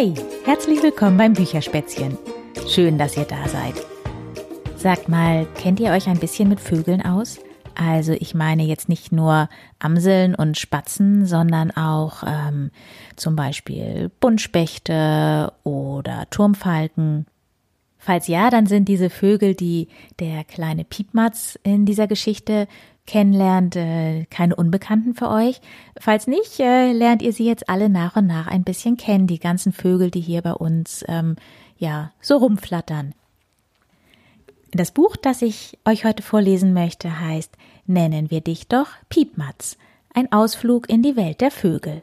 Hey, 0.00 0.14
herzlich 0.44 0.80
willkommen 0.80 1.16
beim 1.16 1.32
Bücherspätzchen. 1.32 2.16
Schön, 2.68 2.98
dass 2.98 3.16
ihr 3.16 3.24
da 3.24 3.48
seid. 3.48 3.74
Sagt 4.76 5.08
mal, 5.08 5.44
kennt 5.56 5.80
ihr 5.80 5.90
euch 5.90 6.06
ein 6.06 6.20
bisschen 6.20 6.48
mit 6.48 6.60
Vögeln 6.60 7.04
aus? 7.04 7.40
Also 7.74 8.12
ich 8.12 8.32
meine 8.32 8.62
jetzt 8.62 8.88
nicht 8.88 9.10
nur 9.10 9.48
Amseln 9.80 10.36
und 10.36 10.56
Spatzen, 10.56 11.26
sondern 11.26 11.72
auch 11.72 12.22
ähm, 12.24 12.70
zum 13.16 13.34
Beispiel 13.34 14.12
Buntspechte 14.20 15.52
oder 15.64 16.30
Turmfalken. 16.30 17.26
Falls 17.96 18.28
ja, 18.28 18.50
dann 18.50 18.66
sind 18.66 18.88
diese 18.88 19.10
Vögel, 19.10 19.56
die 19.56 19.88
der 20.20 20.44
kleine 20.44 20.84
Piepmatz 20.84 21.58
in 21.64 21.86
dieser 21.86 22.06
Geschichte 22.06 22.68
kennenlernt, 23.08 23.74
äh, 23.74 24.26
keine 24.26 24.54
Unbekannten 24.54 25.14
für 25.14 25.30
euch. 25.30 25.60
Falls 25.98 26.28
nicht, 26.28 26.60
äh, 26.60 26.92
lernt 26.92 27.22
ihr 27.22 27.32
sie 27.32 27.46
jetzt 27.46 27.68
alle 27.68 27.88
nach 27.88 28.14
und 28.14 28.26
nach 28.26 28.46
ein 28.46 28.62
bisschen 28.62 28.96
kennen, 28.96 29.26
die 29.26 29.40
ganzen 29.40 29.72
Vögel, 29.72 30.12
die 30.12 30.20
hier 30.20 30.42
bei 30.42 30.52
uns 30.52 31.04
ähm, 31.08 31.36
ja 31.78 32.12
so 32.20 32.36
rumflattern. 32.36 33.14
Das 34.70 34.92
Buch, 34.92 35.16
das 35.16 35.40
ich 35.40 35.78
euch 35.86 36.04
heute 36.04 36.22
vorlesen 36.22 36.74
möchte, 36.74 37.18
heißt 37.18 37.56
Nennen 37.86 38.30
wir 38.30 38.42
dich 38.42 38.68
doch 38.68 38.88
Piepmatz. 39.08 39.78
Ein 40.12 40.30
Ausflug 40.30 40.90
in 40.90 41.02
die 41.02 41.16
Welt 41.16 41.40
der 41.40 41.50
Vögel. 41.50 42.02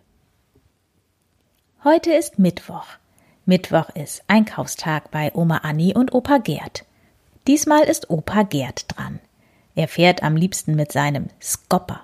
Heute 1.84 2.12
ist 2.12 2.40
Mittwoch. 2.40 2.88
Mittwoch 3.46 3.90
ist 3.90 4.24
Einkaufstag 4.26 5.12
bei 5.12 5.32
Oma 5.36 5.58
Anni 5.58 5.94
und 5.94 6.16
Opa 6.16 6.40
Gerd. 6.40 6.86
Diesmal 7.48 7.84
ist 7.84 8.10
Opa 8.10 8.42
Gerd 8.42 8.86
dran. 8.88 9.20
Er 9.76 9.88
fährt 9.88 10.24
am 10.24 10.36
liebsten 10.36 10.76
mit 10.76 10.92
seinem 10.92 11.28
Skopper. 11.42 12.02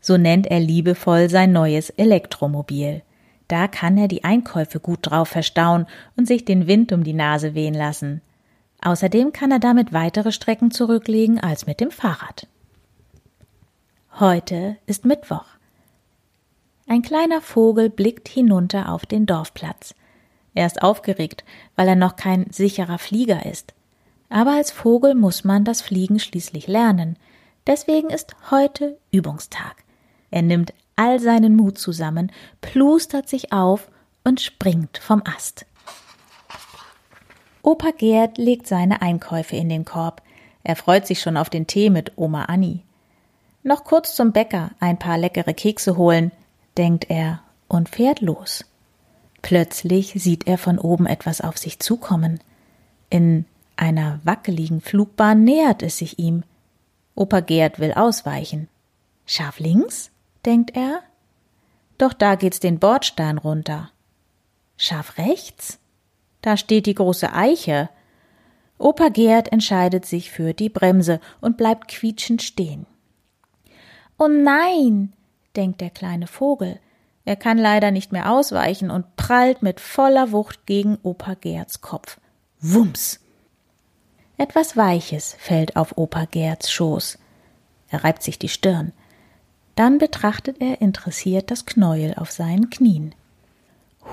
So 0.00 0.16
nennt 0.16 0.46
er 0.48 0.60
liebevoll 0.60 1.30
sein 1.30 1.52
neues 1.52 1.90
Elektromobil. 1.90 3.02
Da 3.48 3.68
kann 3.68 3.96
er 3.96 4.08
die 4.08 4.24
Einkäufe 4.24 4.80
gut 4.80 5.00
drauf 5.02 5.28
verstauen 5.28 5.86
und 6.16 6.26
sich 6.26 6.44
den 6.44 6.66
Wind 6.66 6.92
um 6.92 7.04
die 7.04 7.12
Nase 7.12 7.54
wehen 7.54 7.74
lassen. 7.74 8.20
Außerdem 8.82 9.32
kann 9.32 9.50
er 9.50 9.60
damit 9.60 9.92
weitere 9.92 10.32
Strecken 10.32 10.70
zurücklegen 10.70 11.40
als 11.40 11.66
mit 11.66 11.80
dem 11.80 11.90
Fahrrad. 11.90 12.48
Heute 14.18 14.76
ist 14.86 15.04
Mittwoch. 15.04 15.46
Ein 16.86 17.02
kleiner 17.02 17.40
Vogel 17.40 17.88
blickt 17.88 18.28
hinunter 18.28 18.92
auf 18.92 19.06
den 19.06 19.24
Dorfplatz. 19.24 19.94
Er 20.54 20.66
ist 20.66 20.82
aufgeregt, 20.82 21.44
weil 21.76 21.88
er 21.88 21.96
noch 21.96 22.16
kein 22.16 22.46
sicherer 22.50 22.98
Flieger 22.98 23.46
ist. 23.46 23.74
Aber 24.28 24.52
als 24.52 24.70
Vogel 24.70 25.14
muss 25.14 25.44
man 25.44 25.64
das 25.64 25.82
Fliegen 25.82 26.18
schließlich 26.18 26.66
lernen. 26.66 27.16
Deswegen 27.66 28.10
ist 28.10 28.34
heute 28.50 28.98
Übungstag. 29.10 29.84
Er 30.30 30.42
nimmt 30.42 30.74
all 30.96 31.20
seinen 31.20 31.56
Mut 31.56 31.78
zusammen, 31.78 32.32
plustert 32.60 33.28
sich 33.28 33.52
auf 33.52 33.90
und 34.24 34.40
springt 34.40 34.98
vom 34.98 35.22
Ast. 35.24 35.66
Opa 37.62 37.90
Gerd 37.92 38.36
legt 38.36 38.66
seine 38.66 39.00
Einkäufe 39.00 39.56
in 39.56 39.68
den 39.68 39.84
Korb. 39.84 40.22
Er 40.64 40.76
freut 40.76 41.06
sich 41.06 41.20
schon 41.20 41.36
auf 41.36 41.48
den 41.48 41.66
Tee 41.66 41.90
mit 41.90 42.12
Oma 42.16 42.44
Anni. 42.44 42.82
Noch 43.62 43.84
kurz 43.84 44.14
zum 44.14 44.32
Bäcker 44.32 44.72
ein 44.80 44.98
paar 44.98 45.16
leckere 45.16 45.54
Kekse 45.54 45.96
holen, 45.96 46.32
denkt 46.76 47.08
er 47.08 47.40
und 47.66 47.88
fährt 47.88 48.20
los. 48.20 48.66
Plötzlich 49.40 50.12
sieht 50.16 50.46
er 50.46 50.58
von 50.58 50.78
oben 50.78 51.06
etwas 51.06 51.40
auf 51.40 51.56
sich 51.56 51.78
zukommen. 51.78 52.40
In 53.08 53.46
einer 53.76 54.20
wackeligen 54.24 54.80
Flugbahn 54.80 55.44
nähert 55.44 55.82
es 55.82 55.98
sich 55.98 56.18
ihm. 56.18 56.44
Opa 57.14 57.40
Gerd 57.40 57.78
will 57.78 57.92
ausweichen. 57.92 58.68
Scharf 59.26 59.58
links? 59.58 60.10
denkt 60.44 60.76
er. 60.76 61.02
Doch 61.98 62.12
da 62.12 62.34
geht's 62.34 62.60
den 62.60 62.78
Bordstein 62.78 63.38
runter. 63.38 63.90
Scharf 64.76 65.18
rechts? 65.18 65.78
Da 66.42 66.56
steht 66.56 66.86
die 66.86 66.94
große 66.94 67.32
Eiche. 67.32 67.88
Opa 68.78 69.08
Gerd 69.08 69.52
entscheidet 69.52 70.04
sich 70.04 70.30
für 70.30 70.52
die 70.52 70.68
Bremse 70.68 71.20
und 71.40 71.56
bleibt 71.56 71.88
quietschend 71.88 72.42
stehen. 72.42 72.86
Oh 74.18 74.28
nein, 74.28 75.12
denkt 75.56 75.80
der 75.80 75.90
kleine 75.90 76.26
Vogel. 76.26 76.78
Er 77.24 77.36
kann 77.36 77.56
leider 77.56 77.90
nicht 77.90 78.12
mehr 78.12 78.30
ausweichen 78.30 78.90
und 78.90 79.16
prallt 79.16 79.62
mit 79.62 79.80
voller 79.80 80.32
Wucht 80.32 80.66
gegen 80.66 80.98
Opa 81.02 81.34
Gerds 81.34 81.80
Kopf. 81.80 82.20
Wumms! 82.60 83.23
Etwas 84.36 84.76
Weiches 84.76 85.36
fällt 85.38 85.76
auf 85.76 85.96
Opa 85.96 86.24
Gerds 86.24 86.70
Schoß. 86.72 87.18
Er 87.88 88.02
reibt 88.02 88.22
sich 88.22 88.38
die 88.38 88.48
Stirn. 88.48 88.92
Dann 89.76 89.98
betrachtet 89.98 90.60
er 90.60 90.80
interessiert 90.80 91.50
das 91.50 91.66
Knäuel 91.66 92.14
auf 92.14 92.30
seinen 92.30 92.70
Knien. 92.70 93.14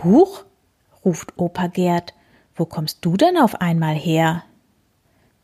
Huch, 0.03 0.43
ruft 1.03 1.37
Opa 1.37 1.67
Gerd, 1.67 2.13
wo 2.55 2.65
kommst 2.65 2.99
du 3.01 3.17
denn 3.17 3.37
auf 3.37 3.61
einmal 3.61 3.95
her? 3.95 4.43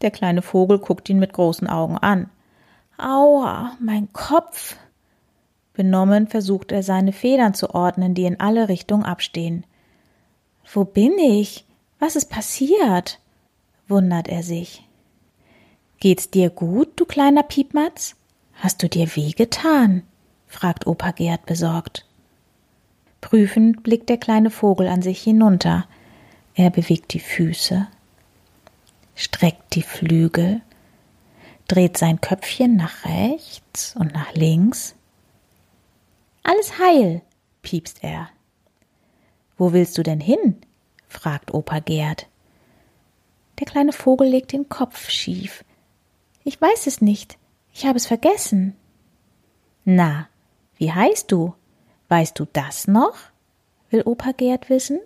Der 0.01 0.11
kleine 0.11 0.43
Vogel 0.43 0.77
guckt 0.77 1.09
ihn 1.09 1.19
mit 1.19 1.33
großen 1.33 1.67
Augen 1.67 1.97
an. 1.97 2.29
Aua, 2.97 3.75
mein 3.79 4.11
Kopf. 4.13 4.75
Benommen 5.73 6.27
versucht 6.27 6.71
er 6.71 6.83
seine 6.83 7.13
Federn 7.13 7.53
zu 7.53 7.73
ordnen, 7.73 8.13
die 8.13 8.25
in 8.25 8.39
alle 8.39 8.69
Richtungen 8.69 9.05
abstehen. 9.05 9.65
Wo 10.71 10.83
bin 10.83 11.17
ich? 11.17 11.65
Was 11.99 12.15
ist 12.15 12.29
passiert? 12.29 13.19
Wundert 13.87 14.27
er 14.27 14.43
sich. 14.43 14.83
Geht's 15.99 16.29
dir 16.29 16.49
gut, 16.49 16.89
du 16.99 17.05
kleiner 17.05 17.43
Piepmatz? 17.43 18.15
Hast 18.53 18.83
du 18.83 18.89
dir 18.89 19.15
weh 19.15 19.31
getan? 19.31 20.03
fragt 20.47 20.87
Opa 20.87 21.11
Gerd 21.11 21.45
besorgt. 21.45 22.05
Prüfend 23.21 23.83
blickt 23.83 24.09
der 24.09 24.17
kleine 24.17 24.49
Vogel 24.49 24.87
an 24.87 25.01
sich 25.01 25.21
hinunter. 25.21 25.87
Er 26.55 26.69
bewegt 26.69 27.13
die 27.13 27.19
Füße, 27.19 27.87
streckt 29.15 29.75
die 29.75 29.83
Flügel, 29.83 30.61
dreht 31.67 31.97
sein 31.97 32.21
Köpfchen 32.21 32.75
nach 32.75 33.05
rechts 33.05 33.95
und 33.95 34.13
nach 34.13 34.33
links. 34.33 34.95
Alles 36.43 36.79
heil, 36.79 37.21
piepst 37.61 38.03
er. 38.03 38.29
Wo 39.57 39.73
willst 39.73 39.97
du 39.97 40.03
denn 40.03 40.21
hin? 40.21 40.55
fragt 41.07 41.53
Opa 41.53 41.79
Gerd. 41.79 42.27
Der 43.59 43.65
kleine 43.65 43.93
Vogel 43.93 44.27
legt 44.27 44.51
den 44.51 44.69
Kopf 44.69 45.09
schief. 45.09 45.63
Ich 46.43 46.61
weiß 46.61 46.87
es 46.87 47.01
nicht. 47.01 47.37
Ich 47.73 47.85
habe 47.85 47.97
es 47.97 48.05
vergessen. 48.05 48.75
Na, 49.85 50.27
wie 50.77 50.91
heißt 50.91 51.31
du? 51.31 51.53
Weißt 52.09 52.37
du 52.39 52.45
das 52.45 52.87
noch? 52.87 53.15
will 53.89 54.03
Opa 54.05 54.31
Gerd 54.31 54.69
wissen. 54.69 54.99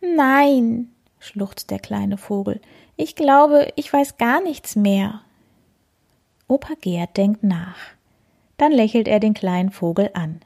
Nein, 0.00 0.90
schluchzt 1.18 1.70
der 1.70 1.78
kleine 1.78 2.18
Vogel. 2.18 2.60
Ich 2.96 3.14
glaube, 3.14 3.72
ich 3.76 3.92
weiß 3.92 4.16
gar 4.16 4.40
nichts 4.40 4.74
mehr. 4.76 5.22
Opa 6.46 6.74
Gerd 6.80 7.16
denkt 7.16 7.42
nach. 7.42 7.76
Dann 8.56 8.72
lächelt 8.72 9.06
er 9.06 9.20
den 9.20 9.34
kleinen 9.34 9.70
Vogel 9.70 10.10
an. 10.14 10.40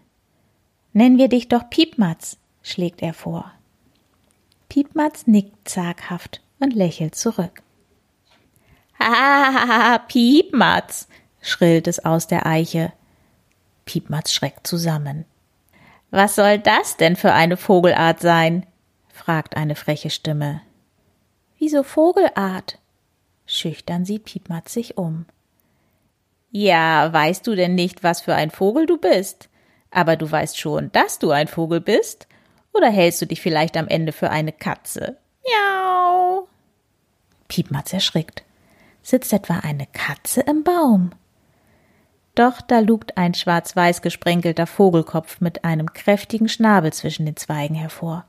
Nennen 0.93 1.17
wir 1.17 1.29
dich 1.29 1.49
doch 1.49 1.71
Piepmatz, 1.71 2.39
schlägt 2.63 3.03
er 3.03 3.15
vor. 3.15 3.51
Piepmatz 4.69 5.27
nickt 5.27 5.69
zaghaft 5.69 6.43
und 6.63 6.75
lächelt 6.75 7.15
zurück. 7.15 7.63
Ha, 9.01 9.99
Piepmatz, 10.09 11.09
schrillt 11.41 11.89
es 11.89 12.05
aus 12.05 12.29
der 12.29 12.47
Eiche. 12.47 12.93
Piepmatz 13.85 14.33
schreckt 14.33 14.67
zusammen. 14.67 15.25
Was 16.11 16.37
soll 16.37 16.59
das 16.59 16.97
denn 16.97 17.17
für 17.17 17.33
eine 17.33 17.57
Vogelart 17.57 18.21
sein? 18.21 18.67
fragt 19.13 19.57
eine 19.57 19.75
freche 19.75 20.11
Stimme. 20.11 20.61
Wieso 21.59 21.83
Vogelart? 21.83 22.79
Schüchtern 23.47 24.05
sieht 24.05 24.25
Piepmatz 24.25 24.73
sich 24.73 24.97
um. 24.97 25.27
Ja, 26.51 27.13
weißt 27.13 27.47
du 27.47 27.55
denn 27.55 27.75
nicht, 27.75 28.05
was 28.05 28.21
für 28.21 28.35
ein 28.35 28.51
Vogel 28.51 28.87
du 28.87 28.99
bist? 28.99 29.49
Aber 29.91 30.17
du 30.17 30.31
weißt 30.31 30.59
schon, 30.59 30.93
dass 30.93 31.19
du 31.19 31.31
ein 31.31 31.49
Vogel 31.49 31.81
bist? 31.81 32.29
Oder 32.73 32.91
hältst 32.91 33.21
du 33.21 33.27
dich 33.27 33.41
vielleicht 33.41 33.77
am 33.77 33.89
Ende 33.89 34.13
für 34.13 34.31
eine 34.31 34.53
Katze? 34.53 35.17
Miau. 35.45 36.49
Piepmatz 37.53 37.93
erschrickt. 37.93 38.45
Sitzt 39.03 39.31
etwa 39.31 39.59
eine 39.59 39.87
Katze 39.93 40.41
im 40.41 40.65
Baum? 40.65 41.11
Doch 42.35 42.63
da 42.63 42.79
lugt 42.79 43.19
ein 43.19 43.35
schwarz-weiß 43.35 44.01
gesprenkelter 44.01 44.67
Vogelkopf 44.67 45.43
mit 45.43 45.63
einem 45.63 45.93
kräftigen 45.93 46.49
Schnabel 46.49 46.95
zwischen 46.95 47.27
den 47.27 47.37
Zweigen 47.37 47.75
hervor. 47.75 48.25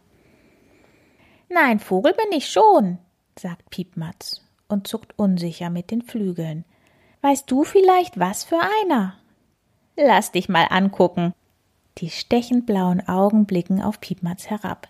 Nein, 1.48 1.80
Vogel 1.80 2.12
bin 2.12 2.38
ich 2.38 2.52
schon, 2.52 2.98
sagt 3.40 3.70
Piepmatz 3.70 4.42
und 4.68 4.88
zuckt 4.88 5.18
unsicher 5.18 5.70
mit 5.70 5.90
den 5.90 6.02
Flügeln. 6.02 6.66
Weißt 7.22 7.50
du 7.50 7.64
vielleicht, 7.64 8.20
was 8.20 8.44
für 8.44 8.60
einer? 8.82 9.16
Lass 9.96 10.34
dich 10.34 10.50
mal 10.50 10.68
angucken. 10.70 11.34
Die 12.00 12.10
stechend 12.10 12.66
blauen 12.66 13.08
Augen 13.08 13.46
blicken 13.46 13.82
auf 13.82 14.02
Piepmatz 14.02 14.48
herab. 14.48 14.90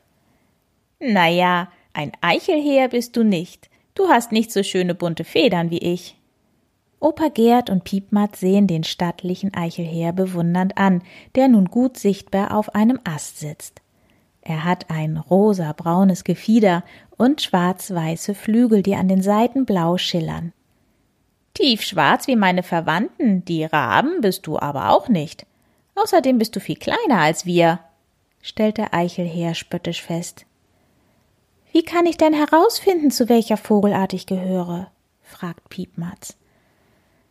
Na 1.00 1.28
ja, 1.28 1.68
ein 1.94 2.14
Eichelheer 2.22 2.88
bist 2.88 3.16
du 3.16 3.24
nicht. 3.24 3.70
Du 3.96 4.08
hast 4.08 4.32
nicht 4.32 4.52
so 4.52 4.64
schöne 4.64 4.96
bunte 4.96 5.24
Federn 5.24 5.70
wie 5.70 5.80
ich. 5.80 6.18
Opa 7.00 7.28
Gerd 7.28 7.70
und 7.70 7.84
Piepmatz 7.84 8.40
sehen 8.40 8.66
den 8.66 8.84
stattlichen 8.84 9.54
Eichelheer 9.54 10.14
bewundernd 10.14 10.78
an, 10.78 11.02
der 11.36 11.50
nun 11.50 11.66
gut 11.66 11.98
sichtbar 11.98 12.56
auf 12.56 12.74
einem 12.76 13.00
Ast 13.04 13.40
sitzt. 13.40 13.82
Er 14.42 14.64
hat 14.64 14.90
ein 14.90 15.18
rosa-braunes 15.18 16.24
Gefieder 16.24 16.84
und 17.18 17.42
schwarz-weiße 17.42 18.36
Flügel, 18.36 18.84
die 18.84 18.96
an 18.96 19.08
den 19.08 19.22
Seiten 19.22 19.66
blau 19.66 19.98
schillern. 19.98 20.54
Tiefschwarz 21.54 22.28
wie 22.28 22.36
meine 22.36 22.64
Verwandten, 22.64 23.46
die 23.46 23.64
Raben, 23.64 24.22
bist 24.22 24.48
du 24.48 24.58
aber 24.58 24.90
auch 24.90 25.08
nicht. 25.08 25.46
Außerdem 25.96 26.40
bist 26.40 26.56
du 26.56 26.60
viel 26.60 26.78
kleiner 26.78 27.20
als 27.20 27.46
wir, 27.46 27.80
stellte 28.42 28.92
Eichelheer 28.92 29.54
spöttisch 29.54 30.02
fest. 30.02 30.46
Wie 31.74 31.84
kann 31.84 32.06
ich 32.06 32.18
denn 32.18 32.34
herausfinden, 32.34 33.10
zu 33.10 33.30
welcher 33.30 33.58
Vogelart 33.58 34.14
ich 34.14 34.28
gehöre? 34.28 34.92
fragt 35.24 35.70
Piepmatz. 35.70 36.38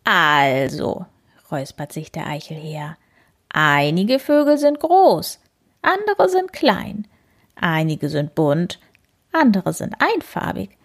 Also, 0.02 1.06
räuspert 1.52 1.92
sich 1.92 2.10
der 2.10 2.26
Eichelheer, 2.26 2.96
einige 3.50 4.18
Vögel 4.18 4.58
sind 4.58 4.80
groß, 4.80 5.38
andere 5.80 6.28
sind 6.28 6.52
klein, 6.52 7.06
einige 7.54 8.08
sind 8.08 8.34
bunt, 8.34 8.80
andere 9.30 9.72
sind 9.72 9.94
einfarbig, 10.00 10.76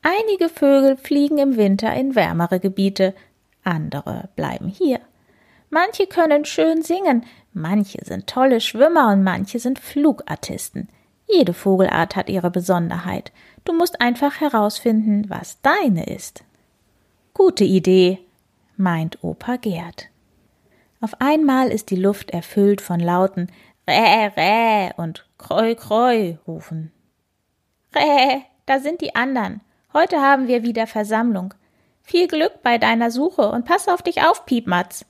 einige 0.00 0.48
Vögel 0.48 0.96
fliegen 0.96 1.36
im 1.36 1.58
Winter 1.58 1.92
in 1.92 2.14
wärmere 2.14 2.58
Gebiete, 2.58 3.14
andere 3.64 4.30
bleiben 4.34 4.68
hier. 4.68 5.00
Manche 5.68 6.06
können 6.06 6.46
schön 6.46 6.82
singen, 6.82 7.26
manche 7.52 8.02
sind 8.02 8.28
tolle 8.28 8.62
Schwimmer 8.62 9.12
und 9.12 9.22
manche 9.22 9.58
sind 9.58 9.78
Flugartisten. 9.78 10.88
Jede 11.26 11.54
Vogelart 11.54 12.16
hat 12.16 12.28
ihre 12.28 12.50
Besonderheit. 12.50 13.32
Du 13.64 13.72
musst 13.72 14.00
einfach 14.00 14.40
herausfinden, 14.40 15.24
was 15.28 15.60
deine 15.62 16.06
ist. 16.06 16.44
Gute 17.32 17.64
Idee, 17.64 18.20
meint 18.76 19.22
Opa 19.24 19.56
Gerd. 19.56 20.08
Auf 21.00 21.20
einmal 21.20 21.68
ist 21.68 21.90
die 21.90 21.96
Luft 21.96 22.30
erfüllt 22.30 22.80
von 22.80 23.00
lauten 23.00 23.50
Räh, 23.88 24.28
Räh 24.36 24.92
und 24.96 25.26
Kreu, 25.36 25.74
Kreu 25.74 26.36
rufen. 26.46 26.92
Räh, 27.94 28.42
da 28.66 28.78
sind 28.80 29.00
die 29.00 29.14
anderen. 29.14 29.60
Heute 29.92 30.20
haben 30.20 30.48
wir 30.48 30.62
wieder 30.62 30.86
Versammlung. 30.86 31.54
Viel 32.02 32.28
Glück 32.28 32.62
bei 32.62 32.78
deiner 32.78 33.10
Suche 33.10 33.50
und 33.50 33.64
pass 33.64 33.88
auf 33.88 34.02
dich 34.02 34.22
auf, 34.22 34.46
Piepmatz, 34.46 35.04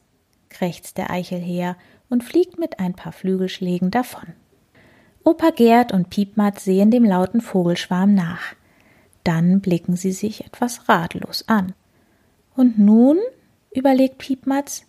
krächzt 0.49 0.99
der 0.99 1.10
Eichelheer 1.10 1.76
und 2.08 2.25
fliegt 2.25 2.58
mit 2.58 2.78
ein 2.78 2.94
paar 2.94 3.12
Flügelschlägen 3.12 3.90
davon. 3.90 4.34
Opa 5.25 5.50
Gerd 5.50 5.93
und 5.93 6.11
Piepmatz 6.11 6.65
sehen 6.65 6.91
dem 6.91 7.05
lauten 7.05 7.41
Vogelschwarm 7.41 8.15
nach. 8.15 8.55
Dann 9.25 9.62
blicken 9.62 9.97
sie 9.97 10.12
sich 10.12 10.44
etwas 10.44 10.87
ratlos 10.88 11.49
an. 11.49 11.73
Und 12.55 12.79
nun? 12.79 13.19
überlegt 13.75 14.19
Piepmatz. 14.19 14.85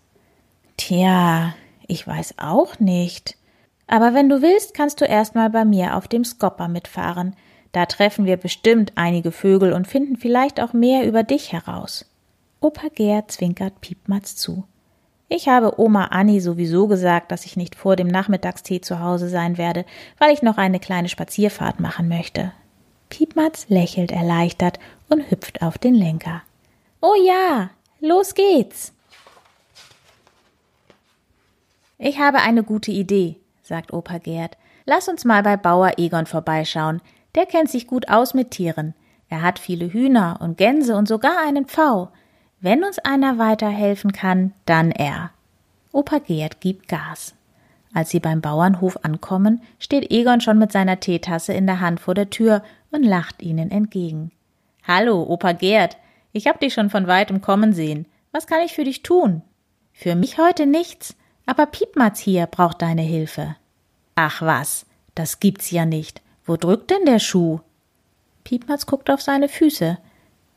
Tja, 0.78 1.56
ich 1.88 2.06
weiß 2.06 2.36
auch 2.38 2.80
nicht. 2.80 3.38
Aber 3.88 4.14
wenn 4.14 4.28
du 4.28 4.42
willst, 4.42 4.74
kannst 4.74 5.00
du 5.00 5.06
erstmal 5.06 5.50
bei 5.50 5.64
mir 5.64 5.96
auf 5.96 6.08
dem 6.08 6.26
Skopper 6.26 6.68
mitfahren. 6.68 7.36
Da 7.72 7.86
treffen 7.86 8.26
wir 8.26 8.38
bestimmt 8.38 8.92
einige 8.96 9.32
Vögel 9.32 9.72
und 9.72 9.88
finden 9.88 10.18
vielleicht 10.18 10.60
auch 10.60 10.74
mehr 10.74 11.08
über 11.08 11.24
dich 11.24 11.54
heraus. 11.54 12.06
Opa 12.60 12.90
Gerd 12.94 13.32
zwinkert 13.32 13.80
Piepmatz 13.80 14.36
zu. 14.36 14.66
Ich 15.28 15.48
habe 15.48 15.80
Oma 15.80 16.06
Anni 16.06 16.40
sowieso 16.40 16.88
gesagt, 16.88 17.32
dass 17.32 17.46
ich 17.46 17.58
nicht 17.58 17.76
vor 17.76 17.96
dem 17.96 18.08
Nachmittagstee 18.08 18.82
zu 18.82 19.00
Hause 19.00 19.28
sein 19.28 19.58
werde, 19.58 19.86
weil 20.20 20.32
ich 20.32 20.44
noch 20.44 20.58
eine 20.58 20.80
kleine 20.80 21.10
Spazierfahrt 21.10 21.80
machen 21.80 22.08
möchte. 22.08 22.52
Piepmatz 23.10 23.68
lächelt 23.70 24.12
erleichtert 24.12 24.80
und 25.10 25.30
hüpft 25.32 25.62
auf 25.62 25.78
den 25.78 25.96
Lenker. 25.96 26.42
Oh 27.02 27.16
ja, 27.26 27.72
los 28.00 28.36
geht's! 28.36 28.94
Ich 31.98 32.20
habe 32.20 32.40
eine 32.40 32.64
gute 32.64 32.92
Idee, 32.92 33.38
sagt 33.64 33.94
Opa 33.94 34.18
Gerd. 34.18 34.58
Lass 34.86 35.08
uns 35.08 35.26
mal 35.26 35.42
bei 35.42 35.58
Bauer 35.58 35.94
Egon 35.98 36.26
vorbeischauen. 36.26 37.02
Der 37.34 37.46
kennt 37.46 37.70
sich 37.70 37.88
gut 37.88 38.10
aus 38.10 38.34
mit 38.34 38.52
Tieren. 38.52 38.94
Er 39.30 39.42
hat 39.42 39.58
viele 39.58 39.92
Hühner 39.92 40.38
und 40.42 40.58
Gänse 40.58 40.96
und 40.96 41.08
sogar 41.08 41.40
einen 41.44 41.66
Pfau. 41.66 42.10
Wenn 42.60 42.84
uns 42.84 43.00
einer 43.00 43.38
weiterhelfen 43.38 44.12
kann, 44.12 44.54
dann 44.66 44.92
er. 44.92 45.32
Opa 45.92 46.20
Gerd 46.20 46.62
gibt 46.62 46.88
Gas. 46.88 47.36
Als 47.94 48.10
sie 48.10 48.20
beim 48.20 48.42
Bauernhof 48.42 49.00
ankommen, 49.04 49.62
steht 49.80 50.12
Egon 50.12 50.42
schon 50.42 50.58
mit 50.60 50.72
seiner 50.72 51.00
Teetasse 51.00 51.54
in 51.54 51.66
der 51.66 51.80
Hand 51.80 52.00
vor 52.00 52.14
der 52.14 52.30
Tür 52.30 52.64
und 52.92 53.04
lacht 53.04 53.42
ihnen 53.42 53.72
entgegen. 53.72 54.32
Hallo, 54.84 55.24
Opa 55.24 55.54
Gerd. 55.54 55.98
Ich 56.34 56.48
hab 56.48 56.60
dich 56.60 56.74
schon 56.74 56.90
von 56.90 57.08
weitem 57.08 57.42
kommen 57.42 57.74
sehen. 57.74 58.06
Was 58.32 58.48
kann 58.48 58.62
ich 58.66 58.74
für 58.74 58.84
dich 58.84 59.04
tun? 59.04 59.42
Für 59.94 60.16
mich 60.16 60.38
heute 60.38 60.66
nichts. 60.66 61.16
Aber 61.46 61.66
Piepmatz 61.68 62.20
hier 62.20 62.48
braucht 62.48 62.82
deine 62.82 63.02
Hilfe. 63.02 63.56
Ach 64.16 64.42
was, 64.42 64.86
das 65.14 65.40
gibt's 65.40 65.72
ja 65.72 65.86
nicht. 65.86 66.22
Wo 66.44 66.58
drückt 66.58 66.92
denn 66.92 67.06
der 67.06 67.20
Schuh? 67.20 67.60
Piepmatz 68.44 68.86
guckt 68.86 69.10
auf 69.10 69.22
seine 69.22 69.48
Füße. 69.48 69.98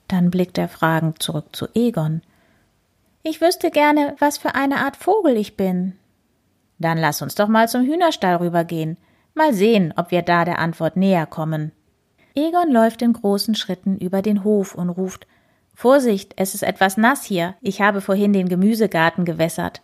Dann 0.08 0.30
blickt 0.30 0.58
er 0.58 0.68
fragend 0.68 1.22
zurück 1.22 1.54
zu 1.54 1.68
Egon. 1.74 2.22
Ich 3.22 3.40
wüsste 3.40 3.70
gerne, 3.70 4.16
was 4.18 4.38
für 4.38 4.54
eine 4.54 4.78
Art 4.78 4.96
Vogel 4.96 5.36
ich 5.36 5.56
bin. 5.56 5.94
Dann 6.78 6.98
lass 6.98 7.22
uns 7.22 7.34
doch 7.34 7.48
mal 7.48 7.68
zum 7.68 7.82
Hühnerstall 7.82 8.36
rübergehen. 8.36 8.96
Mal 9.34 9.52
sehen, 9.52 9.92
ob 9.96 10.10
wir 10.10 10.22
da 10.22 10.44
der 10.44 10.58
Antwort 10.58 10.96
näher 10.96 11.26
kommen. 11.26 11.72
Egon 12.34 12.70
läuft 12.70 13.02
in 13.02 13.12
großen 13.12 13.54
Schritten 13.54 13.98
über 13.98 14.22
den 14.22 14.44
Hof 14.44 14.74
und 14.74 14.90
ruft 14.90 15.26
Vorsicht, 15.74 16.34
es 16.36 16.54
ist 16.54 16.62
etwas 16.62 16.96
nass 16.96 17.24
hier. 17.24 17.54
Ich 17.60 17.80
habe 17.80 18.00
vorhin 18.00 18.32
den 18.32 18.48
Gemüsegarten 18.48 19.24
gewässert. 19.24 19.80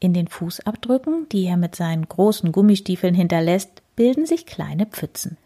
In 0.00 0.12
den 0.12 0.28
Fußabdrücken, 0.28 1.28
die 1.28 1.44
er 1.44 1.56
mit 1.56 1.76
seinen 1.76 2.08
großen 2.08 2.50
Gummistiefeln 2.50 3.14
hinterlässt, 3.14 3.82
bilden 3.96 4.26
sich 4.26 4.46
kleine 4.46 4.86
Pfützen. 4.86 5.36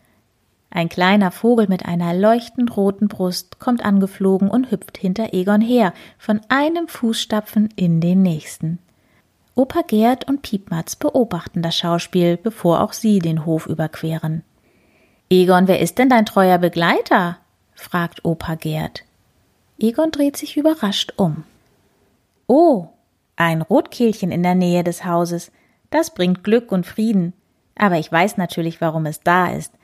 Ein 0.74 0.88
kleiner 0.88 1.30
Vogel 1.30 1.66
mit 1.68 1.84
einer 1.84 2.14
leuchtend 2.14 2.78
roten 2.78 3.06
Brust 3.06 3.58
kommt 3.58 3.84
angeflogen 3.84 4.48
und 4.48 4.70
hüpft 4.70 4.96
hinter 4.96 5.34
Egon 5.34 5.60
her, 5.60 5.92
von 6.16 6.40
einem 6.48 6.88
Fußstapfen 6.88 7.68
in 7.76 8.00
den 8.00 8.22
nächsten. 8.22 8.78
Opa 9.54 9.82
Gerd 9.82 10.26
und 10.28 10.40
Piepmatz 10.40 10.96
beobachten 10.96 11.60
das 11.60 11.76
Schauspiel, 11.76 12.38
bevor 12.38 12.80
auch 12.80 12.94
sie 12.94 13.18
den 13.18 13.44
Hof 13.44 13.66
überqueren. 13.66 14.44
Egon, 15.28 15.68
wer 15.68 15.80
ist 15.80 15.98
denn 15.98 16.08
dein 16.08 16.24
treuer 16.24 16.56
Begleiter? 16.56 17.36
fragt 17.74 18.24
Opa 18.24 18.54
Gerd. 18.54 19.04
Egon 19.78 20.10
dreht 20.10 20.38
sich 20.38 20.56
überrascht 20.56 21.12
um. 21.16 21.44
Oh, 22.46 22.86
ein 23.36 23.60
Rotkehlchen 23.60 24.32
in 24.32 24.42
der 24.42 24.54
Nähe 24.54 24.84
des 24.84 25.04
Hauses. 25.04 25.52
Das 25.90 26.14
bringt 26.14 26.44
Glück 26.44 26.72
und 26.72 26.86
Frieden. 26.86 27.34
Aber 27.76 27.98
ich 27.98 28.10
weiß 28.10 28.38
natürlich, 28.38 28.80
warum 28.80 29.04
es 29.04 29.20
da 29.20 29.48
ist. 29.48 29.74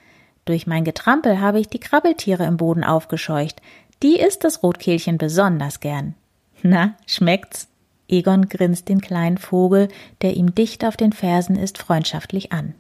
Durch 0.48 0.66
mein 0.66 0.82
Getrampel 0.82 1.42
habe 1.42 1.60
ich 1.60 1.68
die 1.68 1.78
Krabbeltiere 1.78 2.46
im 2.46 2.56
Boden 2.56 2.82
aufgescheucht. 2.82 3.60
Die 4.02 4.18
isst 4.18 4.44
das 4.44 4.62
Rotkehlchen 4.62 5.18
besonders 5.18 5.80
gern. 5.80 6.14
Na, 6.62 6.94
schmeckt's? 7.06 7.68
Egon 8.08 8.48
grinst 8.48 8.88
den 8.88 9.02
kleinen 9.02 9.36
Vogel, 9.36 9.88
der 10.22 10.38
ihm 10.38 10.54
dicht 10.54 10.86
auf 10.86 10.96
den 10.96 11.12
Fersen 11.12 11.54
ist, 11.56 11.76
freundschaftlich 11.76 12.50
an. 12.50 12.72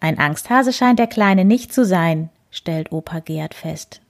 Ein 0.00 0.18
Angsthase 0.18 0.72
scheint 0.72 0.98
der 0.98 1.08
Kleine 1.08 1.44
nicht 1.44 1.74
zu 1.74 1.84
sein, 1.84 2.30
stellt 2.50 2.90
Opa 2.90 3.20
Gerd 3.20 3.52
fest. 3.52 4.00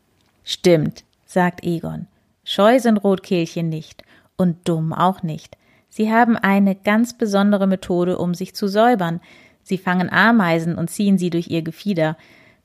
Stimmt, 0.45 1.02
sagt 1.26 1.64
Egon. 1.64 2.07
Scheu 2.45 2.78
sind 2.78 2.99
Rotkehlchen 2.99 3.71
nicht 3.71 4.04
und 4.37 4.69
dumm 4.69 4.92
auch 4.92 5.25
nicht. 5.25 5.57
Sie 5.88 6.12
haben 6.12 6.37
eine 6.37 6.76
ganz 6.76 7.19
besondere 7.19 7.66
Methode, 7.66 8.19
um 8.19 8.35
sich 8.35 8.54
zu 8.54 8.69
säubern. 8.69 9.21
Sie 9.64 9.78
fangen 9.78 10.11
Ameisen 10.11 10.78
und 10.78 10.90
ziehen 10.90 11.19
sie 11.19 11.31
durch 11.31 11.49
ihr 11.49 11.62
Gefieder. 11.62 12.16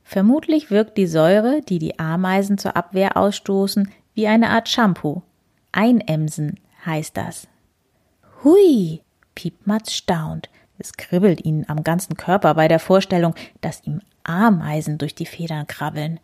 Vermutlich 0.08 0.70
wirkt 0.70 0.96
die 0.96 1.06
Säure, 1.06 1.60
die 1.60 1.78
die 1.78 1.98
Ameisen 1.98 2.56
zur 2.56 2.76
Abwehr 2.78 3.18
ausstoßen, 3.18 3.92
wie 4.14 4.26
eine 4.26 4.48
Art 4.48 4.70
Shampoo. 4.70 5.20
Einemsen 5.70 6.58
heißt 6.86 7.14
das. 7.14 7.46
Hui, 8.42 9.02
Piepmatz 9.34 9.92
staunt. 9.92 10.48
Es 10.78 10.94
kribbelt 10.94 11.44
ihn 11.44 11.66
am 11.68 11.84
ganzen 11.84 12.16
Körper 12.16 12.54
bei 12.54 12.68
der 12.68 12.78
Vorstellung, 12.78 13.34
dass 13.60 13.86
ihm 13.86 14.00
Ameisen 14.24 14.96
durch 14.96 15.14
die 15.14 15.26
Federn 15.26 15.66
krabbeln. 15.66 16.20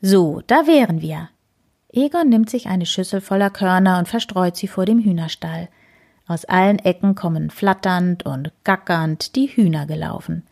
So, 0.00 0.40
da 0.46 0.66
wären 0.66 1.02
wir. 1.02 1.28
Egon 1.92 2.30
nimmt 2.30 2.48
sich 2.48 2.68
eine 2.68 2.86
Schüssel 2.86 3.20
voller 3.20 3.50
Körner 3.50 3.98
und 3.98 4.08
verstreut 4.08 4.56
sie 4.56 4.68
vor 4.68 4.86
dem 4.86 5.00
Hühnerstall. 5.00 5.68
Aus 6.26 6.46
allen 6.46 6.78
Ecken 6.78 7.14
kommen 7.14 7.50
flatternd 7.50 8.24
und 8.24 8.52
gackernd 8.64 9.36
die 9.36 9.48
Hühner 9.48 9.84
gelaufen. 9.84 10.44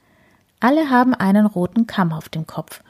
Alle 0.61 0.91
haben 0.91 1.15
einen 1.15 1.47
roten 1.47 1.87
Kamm 1.87 2.13
auf 2.13 2.29
dem 2.29 2.47
Kopf, 2.47 2.83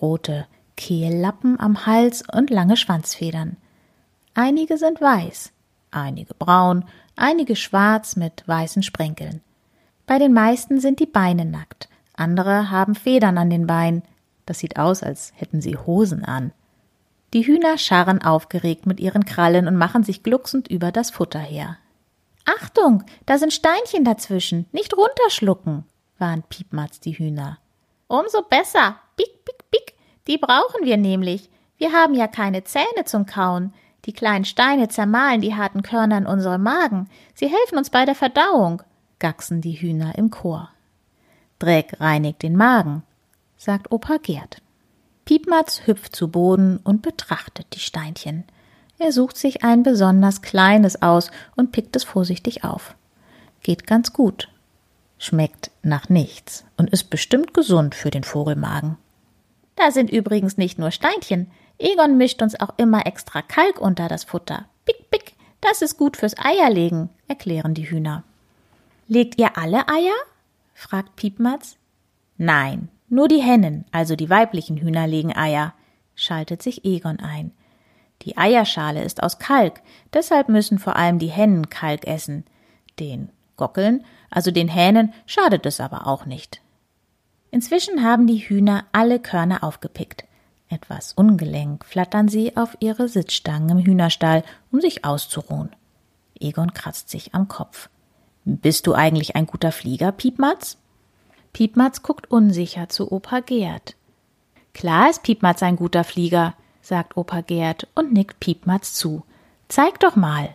rote 0.00 0.46
Kehllappen 0.76 1.58
am 1.58 1.86
Hals 1.86 2.22
und 2.30 2.50
lange 2.50 2.76
Schwanzfedern. 2.76 3.56
Einige 4.34 4.76
sind 4.76 5.00
weiß, 5.00 5.52
einige 5.90 6.34
braun, 6.34 6.84
einige 7.16 7.56
schwarz 7.56 8.16
mit 8.16 8.46
weißen 8.46 8.82
Sprenkeln. 8.82 9.40
Bei 10.06 10.18
den 10.18 10.32
meisten 10.32 10.80
sind 10.80 11.00
die 11.00 11.06
Beine 11.06 11.44
nackt, 11.44 11.88
andere 12.14 12.70
haben 12.70 12.94
Federn 12.94 13.38
an 13.38 13.50
den 13.50 13.66
Beinen. 13.66 14.02
Das 14.46 14.58
sieht 14.58 14.78
aus, 14.78 15.02
als 15.02 15.32
hätten 15.36 15.62
sie 15.62 15.76
Hosen 15.76 16.24
an. 16.24 16.52
Die 17.32 17.46
Hühner 17.46 17.78
scharren 17.78 18.22
aufgeregt 18.22 18.86
mit 18.86 19.00
ihren 19.00 19.24
Krallen 19.24 19.66
und 19.66 19.76
machen 19.76 20.04
sich 20.04 20.22
glucksend 20.22 20.68
über 20.68 20.92
das 20.92 21.10
Futter 21.10 21.40
her. 21.40 21.78
Achtung, 22.44 23.02
da 23.26 23.38
sind 23.38 23.52
Steinchen 23.52 24.04
dazwischen, 24.04 24.66
nicht 24.70 24.94
runterschlucken, 24.94 25.84
warnt 26.18 26.48
Piepmatz 26.48 27.00
die 27.00 27.18
Hühner. 27.18 27.58
Umso 28.06 28.42
besser. 28.42 28.96
Pick, 29.16 29.44
pick, 29.44 29.70
pick. 29.70 29.94
Die 30.26 30.38
brauchen 30.38 30.84
wir 30.84 30.96
nämlich. 30.96 31.50
Wir 31.76 31.92
haben 31.92 32.14
ja 32.14 32.28
keine 32.28 32.64
Zähne 32.64 33.04
zum 33.04 33.26
Kauen. 33.26 33.72
Die 34.04 34.12
kleinen 34.12 34.44
Steine 34.44 34.88
zermahlen 34.88 35.40
die 35.40 35.54
harten 35.54 35.82
Körner 35.82 36.18
in 36.18 36.26
unserem 36.26 36.62
Magen. 36.62 37.08
Sie 37.34 37.48
helfen 37.48 37.78
uns 37.78 37.90
bei 37.90 38.04
der 38.04 38.14
Verdauung, 38.14 38.82
gacksen 39.18 39.60
die 39.60 39.72
Hühner 39.72 40.16
im 40.16 40.30
Chor. 40.30 40.70
Dreck 41.58 41.98
reinigt 42.00 42.42
den 42.42 42.56
Magen, 42.56 43.02
sagt 43.56 43.90
Opa 43.90 44.18
Gerd. 44.18 44.58
Piepmatz 45.24 45.86
hüpft 45.86 46.14
zu 46.14 46.28
Boden 46.28 46.78
und 46.84 47.00
betrachtet 47.00 47.66
die 47.72 47.80
Steinchen. 47.80 48.44
Er 48.98 49.10
sucht 49.10 49.38
sich 49.38 49.64
ein 49.64 49.82
besonders 49.82 50.42
kleines 50.42 51.00
aus 51.00 51.30
und 51.56 51.72
pickt 51.72 51.96
es 51.96 52.04
vorsichtig 52.04 52.62
auf. 52.62 52.94
Geht 53.62 53.86
ganz 53.86 54.12
gut. 54.12 54.48
Schmeckt 55.24 55.70
nach 55.82 56.10
nichts 56.10 56.66
und 56.76 56.90
ist 56.90 57.04
bestimmt 57.04 57.54
gesund 57.54 57.94
für 57.94 58.10
den 58.10 58.24
Vogelmagen. 58.24 58.98
Da 59.74 59.90
sind 59.90 60.10
übrigens 60.10 60.58
nicht 60.58 60.78
nur 60.78 60.90
Steinchen. 60.90 61.50
Egon 61.78 62.18
mischt 62.18 62.42
uns 62.42 62.60
auch 62.60 62.74
immer 62.76 63.06
extra 63.06 63.40
Kalk 63.40 63.80
unter 63.80 64.06
das 64.06 64.24
Futter. 64.24 64.66
Pick, 64.84 65.08
pick, 65.10 65.32
das 65.62 65.80
ist 65.80 65.96
gut 65.96 66.18
fürs 66.18 66.36
Eierlegen, 66.36 67.08
erklären 67.26 67.72
die 67.72 67.88
Hühner. 67.88 68.22
Legt 69.08 69.40
ihr 69.40 69.56
alle 69.56 69.88
Eier? 69.88 70.12
fragt 70.74 71.16
Piepmatz. 71.16 71.78
Nein, 72.36 72.90
nur 73.08 73.26
die 73.26 73.40
Hennen, 73.40 73.86
also 73.92 74.16
die 74.16 74.28
weiblichen 74.28 74.76
Hühner, 74.76 75.06
legen 75.06 75.34
Eier, 75.34 75.72
schaltet 76.14 76.62
sich 76.62 76.84
Egon 76.84 77.20
ein. 77.20 77.52
Die 78.20 78.36
Eierschale 78.36 79.02
ist 79.02 79.22
aus 79.22 79.38
Kalk, 79.38 79.80
deshalb 80.12 80.50
müssen 80.50 80.78
vor 80.78 80.96
allem 80.96 81.18
die 81.18 81.30
Hennen 81.30 81.70
Kalk 81.70 82.06
essen. 82.06 82.44
Den 83.00 83.30
Gockeln, 83.56 84.04
also 84.30 84.50
den 84.50 84.68
Hähnen, 84.68 85.12
schadet 85.26 85.66
es 85.66 85.80
aber 85.80 86.06
auch 86.06 86.26
nicht. 86.26 86.60
Inzwischen 87.50 88.02
haben 88.02 88.26
die 88.26 88.38
Hühner 88.38 88.84
alle 88.92 89.20
Körner 89.20 89.62
aufgepickt. 89.62 90.24
Etwas 90.68 91.12
ungelenk 91.12 91.84
flattern 91.84 92.28
sie 92.28 92.56
auf 92.56 92.76
ihre 92.80 93.08
Sitzstangen 93.08 93.78
im 93.78 93.84
Hühnerstall, 93.84 94.42
um 94.72 94.80
sich 94.80 95.04
auszuruhen. 95.04 95.70
Egon 96.40 96.74
kratzt 96.74 97.10
sich 97.10 97.34
am 97.34 97.46
Kopf. 97.46 97.88
Bist 98.44 98.86
du 98.86 98.94
eigentlich 98.94 99.36
ein 99.36 99.46
guter 99.46 99.72
Flieger, 99.72 100.10
Piepmatz? 100.10 100.78
Piepmatz 101.52 102.02
guckt 102.02 102.30
unsicher 102.30 102.88
zu 102.88 103.12
Opa 103.12 103.40
Gerd. 103.40 103.94
Klar 104.72 105.10
ist 105.10 105.22
Piepmatz 105.22 105.62
ein 105.62 105.76
guter 105.76 106.02
Flieger, 106.02 106.54
sagt 106.82 107.16
Opa 107.16 107.40
Gerd 107.40 107.86
und 107.94 108.12
nickt 108.12 108.40
Piepmatz 108.40 108.94
zu. 108.94 109.22
Zeig 109.68 110.00
doch 110.00 110.16
mal. 110.16 110.50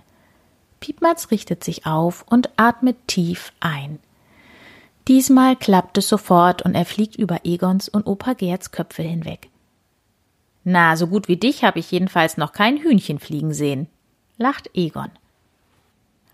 Piepmatz 0.79 1.31
richtet 1.31 1.63
sich 1.63 1.85
auf 1.85 2.25
und 2.29 2.49
atmet 2.57 3.07
tief 3.07 3.51
ein. 3.59 3.99
Diesmal 5.07 5.55
klappt 5.55 5.97
es 5.97 6.07
sofort 6.07 6.61
und 6.61 6.75
er 6.75 6.85
fliegt 6.85 7.15
über 7.15 7.39
Egons 7.43 7.89
und 7.89 8.05
Opa 8.05 8.33
Gerds 8.33 8.71
Köpfe 8.71 9.01
hinweg. 9.01 9.49
Na, 10.63 10.95
so 10.95 11.07
gut 11.07 11.27
wie 11.27 11.37
dich 11.37 11.63
habe 11.63 11.79
ich 11.79 11.89
jedenfalls 11.89 12.37
noch 12.37 12.51
kein 12.51 12.77
Hühnchen 12.77 13.19
fliegen 13.19 13.53
sehen, 13.53 13.87
lacht 14.37 14.69
Egon. 14.75 15.09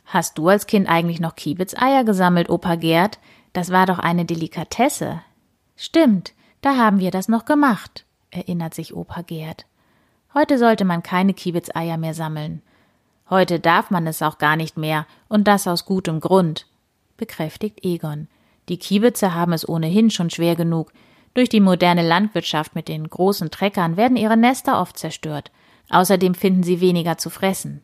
Hast 0.06 0.38
du 0.38 0.50
als 0.50 0.68
Kind 0.68 0.88
eigentlich 0.90 1.20
noch 1.20 1.36
Kiebitzeier 1.36 2.04
gesammelt, 2.04 2.50
Opa 2.50 2.75
Gerd? 2.75 3.20
Das 3.54 3.72
war 3.72 3.86
doch 3.86 4.00
eine 4.00 4.25
Delikatesse. 4.25 5.22
Stimmt, 5.78 6.34
da 6.62 6.75
haben 6.75 7.00
wir 7.00 7.12
das 7.12 7.28
noch 7.28 7.46
gemacht, 7.46 8.06
erinnert 8.30 8.74
sich 8.74 8.94
Opa 8.94 9.22
Gerd. 9.22 9.66
Heute 10.34 10.58
sollte 10.58 10.84
man 10.84 11.02
keine 11.02 11.34
Kiebitzeier 11.34 11.98
mehr 11.98 12.14
sammeln. 12.14 12.62
Heute 13.29 13.60
darf 13.60 13.89
man 13.89 14.05
es 14.08 14.22
auch 14.22 14.38
gar 14.38 14.55
nicht 14.55 14.77
mehr, 14.77 15.08
und 15.27 15.48
das 15.48 15.67
aus 15.67 15.86
gutem 15.86 16.20
Grund, 16.20 16.67
bekräftigt 17.17 17.84
Egon. 17.84 18.27
Die 18.70 18.77
Kiebitze 18.77 19.34
haben 19.34 19.53
es 19.53 19.67
ohnehin 19.67 20.10
schon 20.12 20.29
schwer 20.29 20.55
genug. 20.55 20.91
Durch 21.34 21.50
die 21.50 21.60
moderne 21.60 22.08
Landwirtschaft 22.08 22.75
mit 22.75 22.88
den 22.88 23.10
großen 23.10 23.51
Treckern 23.51 23.98
werden 23.98 24.17
ihre 24.17 24.38
Nester 24.38 24.79
oft 24.79 24.98
zerstört. 24.98 25.51
Außerdem 25.89 26.34
finden 26.34 26.63
sie 26.63 26.82
weniger 26.82 27.17
zu 27.17 27.29
fressen. 27.29 27.82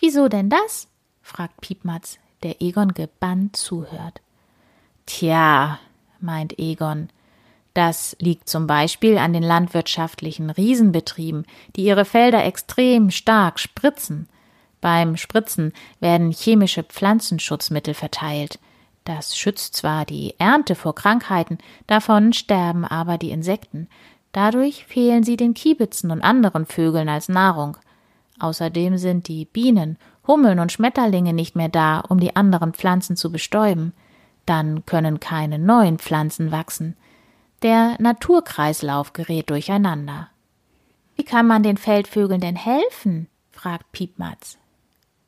Wieso 0.00 0.28
denn 0.28 0.50
das? 0.50 0.88
fragt 1.22 1.60
Piepmatz, 1.60 2.18
der 2.42 2.60
Egon 2.60 2.92
gebannt 2.92 3.56
zuhört. 3.56 4.20
Tja, 5.06 5.78
meint 6.20 6.58
Egon, 6.58 7.08
das 7.74 8.16
liegt 8.20 8.48
zum 8.48 8.68
Beispiel 8.68 9.18
an 9.18 9.32
den 9.32 9.42
landwirtschaftlichen 9.42 10.50
Riesenbetrieben, 10.50 11.44
die 11.74 11.82
ihre 11.82 12.04
Felder 12.04 12.44
extrem 12.44 13.10
stark 13.10 13.58
spritzen. 13.58 14.28
Beim 14.84 15.16
Spritzen 15.16 15.72
werden 16.00 16.30
chemische 16.30 16.82
Pflanzenschutzmittel 16.82 17.94
verteilt. 17.94 18.58
Das 19.04 19.34
schützt 19.34 19.74
zwar 19.74 20.04
die 20.04 20.34
Ernte 20.38 20.74
vor 20.74 20.94
Krankheiten, 20.94 21.56
davon 21.86 22.34
sterben 22.34 22.84
aber 22.84 23.16
die 23.16 23.30
Insekten. 23.30 23.88
Dadurch 24.32 24.84
fehlen 24.84 25.24
sie 25.24 25.38
den 25.38 25.54
Kiebitzen 25.54 26.10
und 26.10 26.20
anderen 26.20 26.66
Vögeln 26.66 27.08
als 27.08 27.30
Nahrung. 27.30 27.78
Außerdem 28.38 28.98
sind 28.98 29.26
die 29.28 29.46
Bienen, 29.46 29.96
Hummeln 30.26 30.58
und 30.58 30.70
Schmetterlinge 30.70 31.32
nicht 31.32 31.56
mehr 31.56 31.70
da, 31.70 32.00
um 32.00 32.20
die 32.20 32.36
anderen 32.36 32.74
Pflanzen 32.74 33.16
zu 33.16 33.32
bestäuben. 33.32 33.94
Dann 34.44 34.84
können 34.84 35.18
keine 35.18 35.58
neuen 35.58 35.98
Pflanzen 35.98 36.52
wachsen. 36.52 36.94
Der 37.62 37.96
Naturkreislauf 38.00 39.14
gerät 39.14 39.48
durcheinander. 39.48 40.28
Wie 41.16 41.24
kann 41.24 41.46
man 41.46 41.62
den 41.62 41.78
Feldvögeln 41.78 42.42
denn 42.42 42.56
helfen? 42.56 43.28
fragt 43.50 43.90
Piepmatz. 43.92 44.58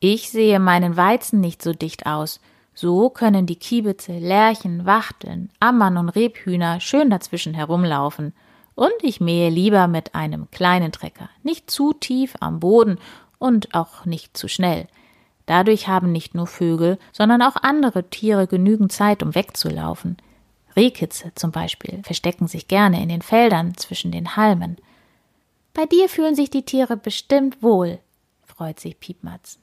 Ich 0.09 0.31
sehe 0.31 0.61
meinen 0.61 0.97
Weizen 0.97 1.41
nicht 1.41 1.61
so 1.61 1.73
dicht 1.73 2.07
aus, 2.07 2.39
so 2.75 3.11
können 3.11 3.45
die 3.45 3.57
Kiebitze, 3.57 4.17
Lerchen, 4.21 4.87
Wachteln, 4.87 5.51
Ammern 5.59 5.97
und 5.97 6.11
Rebhühner 6.11 6.79
schön 6.79 7.11
dazwischen 7.11 7.55
herumlaufen. 7.55 8.33
Und 8.77 8.93
ich 9.03 9.21
mähe 9.21 9.51
lieber 9.51 9.89
mit 9.89 10.15
einem 10.15 10.49
kleinen 10.53 10.93
Trecker, 10.93 11.29
nicht 11.43 11.69
zu 11.73 11.93
tief 11.93 12.35
am 12.39 12.61
Boden 12.61 13.01
und 13.39 13.75
auch 13.75 14.05
nicht 14.05 14.37
zu 14.37 14.47
schnell. 14.47 14.87
Dadurch 15.45 15.89
haben 15.89 16.13
nicht 16.13 16.37
nur 16.37 16.47
Vögel, 16.47 17.01
sondern 17.11 17.43
auch 17.43 17.57
andere 17.57 18.09
Tiere 18.09 18.47
genügend 18.47 18.93
Zeit, 18.93 19.25
um 19.25 19.35
wegzulaufen. 19.35 20.19
Rehkitze 20.77 21.33
zum 21.35 21.51
Beispiel 21.51 22.01
verstecken 22.05 22.47
sich 22.47 22.69
gerne 22.69 23.03
in 23.03 23.09
den 23.09 23.23
Feldern 23.23 23.77
zwischen 23.77 24.13
den 24.13 24.37
Halmen. 24.37 24.77
Bei 25.75 25.85
dir 25.85 26.09
fühlen 26.09 26.37
sich 26.37 26.51
die 26.51 26.63
Tiere 26.63 26.97
bestimmt 26.97 27.61
wohl, 27.61 27.99
freut 28.45 28.79
sich 28.79 29.01
Piepmatz. 29.01 29.59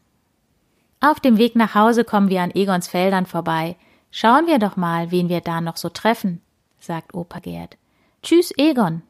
Auf 1.03 1.19
dem 1.19 1.38
Weg 1.38 1.57
nach 1.57 1.75
Hause 1.75 2.05
kommen 2.05 2.29
wir 2.29 2.41
an 2.41 2.51
Egons 2.55 2.88
Feldern 2.88 3.25
vorbei. 3.25 3.75
Schauen 4.10 4.48
wir 4.48 4.57
doch 4.57 4.77
mal, 4.77 5.12
wen 5.12 5.27
wir 5.27 5.41
da 5.41 5.60
noch 5.60 5.75
so 5.75 5.89
treffen, 5.89 6.39
sagt 6.79 7.13
Opa 7.13 7.39
Gerd. 7.39 7.75
Tschüss, 8.22 8.53
Egon. 8.55 9.01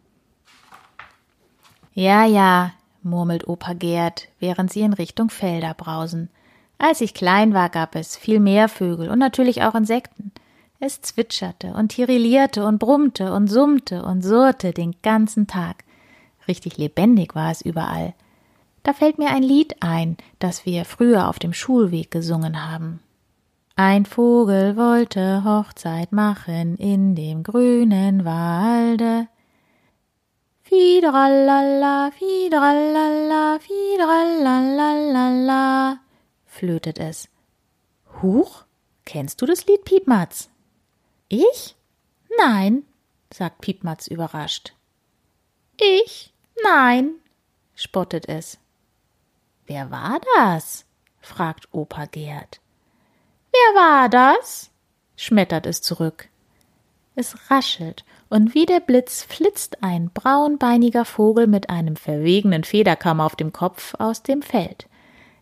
Ja, 1.94 2.26
ja, 2.26 2.72
murmelt 3.04 3.48
Opa 3.48 3.74
Gerd, 3.74 4.28
während 4.40 4.74
sie 4.74 4.82
in 4.82 4.94
Richtung 4.94 5.30
Felder 5.30 5.76
brausen. 5.76 6.30
Als 6.80 7.00
ich 7.00 7.14
klein 7.14 7.54
war, 7.54 7.70
gab 7.70 7.94
es 7.94 8.18
viel 8.18 8.40
mehr 8.40 8.70
Vögel 8.70 9.12
und 9.12 9.20
natürlich 9.20 9.62
auch 9.62 9.76
Insekten. 9.76 10.32
Es 10.80 11.00
zwitscherte 11.02 11.76
und 11.76 11.90
tirillierte 11.90 12.66
und 12.66 12.80
brummte 12.80 13.32
und 13.34 13.50
summte 13.50 14.04
und 14.04 14.24
surrte 14.24 14.72
den 14.72 14.96
ganzen 15.04 15.46
Tag. 15.46 15.84
Richtig 16.48 16.78
lebendig 16.78 17.36
war 17.36 17.52
es 17.52 17.62
überall. 17.62 18.16
Da 18.84 18.94
fällt 18.94 19.18
mir 19.18 19.30
ein 19.30 19.44
Lied 19.44 19.82
ein, 19.82 20.18
das 20.40 20.66
wir 20.66 20.86
früher 20.86 21.28
auf 21.30 21.40
dem 21.40 21.54
Schulweg 21.54 22.12
gesungen 22.12 22.70
haben. 22.70 23.00
Ein 23.76 24.06
Vogel 24.06 24.78
wollte 24.78 25.44
Hochzeit 25.44 26.12
machen 26.12 26.78
in 26.78 27.16
dem 27.16 27.42
grünen 27.42 28.26
Walde. 28.26 29.28
Fidralala, 30.62 32.12
fidralala, 32.12 33.58
fidralalalala, 33.60 35.98
flötet 36.46 37.00
es. 37.00 37.30
Huch, 38.22 38.66
kennst 39.06 39.42
du 39.42 39.46
das 39.46 39.66
Lied, 39.66 39.86
Piepmatz? 39.86 40.50
Ich? 41.30 41.78
Nein, 42.38 42.84
sagt 43.34 43.62
Piepmatz 43.62 44.08
überrascht. 44.08 44.74
Ich? 45.80 46.34
Nein, 46.64 47.16
spottet 47.76 48.30
es. 48.30 48.60
Wer 49.66 49.92
war 49.92 50.20
das? 50.38 50.86
fragt 51.22 51.68
Opa 51.72 52.06
Gerd. 52.06 52.60
Wer 53.52 53.82
war 53.82 54.10
das? 54.10 54.72
schmettert 55.16 55.66
es 55.66 55.82
zurück. 55.82 56.28
Es 57.16 57.52
raschelt, 57.52 58.04
und 58.30 58.56
wie 58.56 58.66
der 58.66 58.80
Blitz 58.80 59.24
flitzt 59.24 59.84
ein 59.84 60.10
braunbeiniger 60.10 61.06
Vogel 61.06 61.46
mit 61.46 61.70
einem 61.70 61.96
verwegenen 61.96 62.64
Federkamm 62.64 63.22
auf 63.22 63.36
dem 63.36 63.54
Kopf 63.54 63.94
aus 64.00 64.24
dem 64.24 64.42
Feld. 64.42 64.88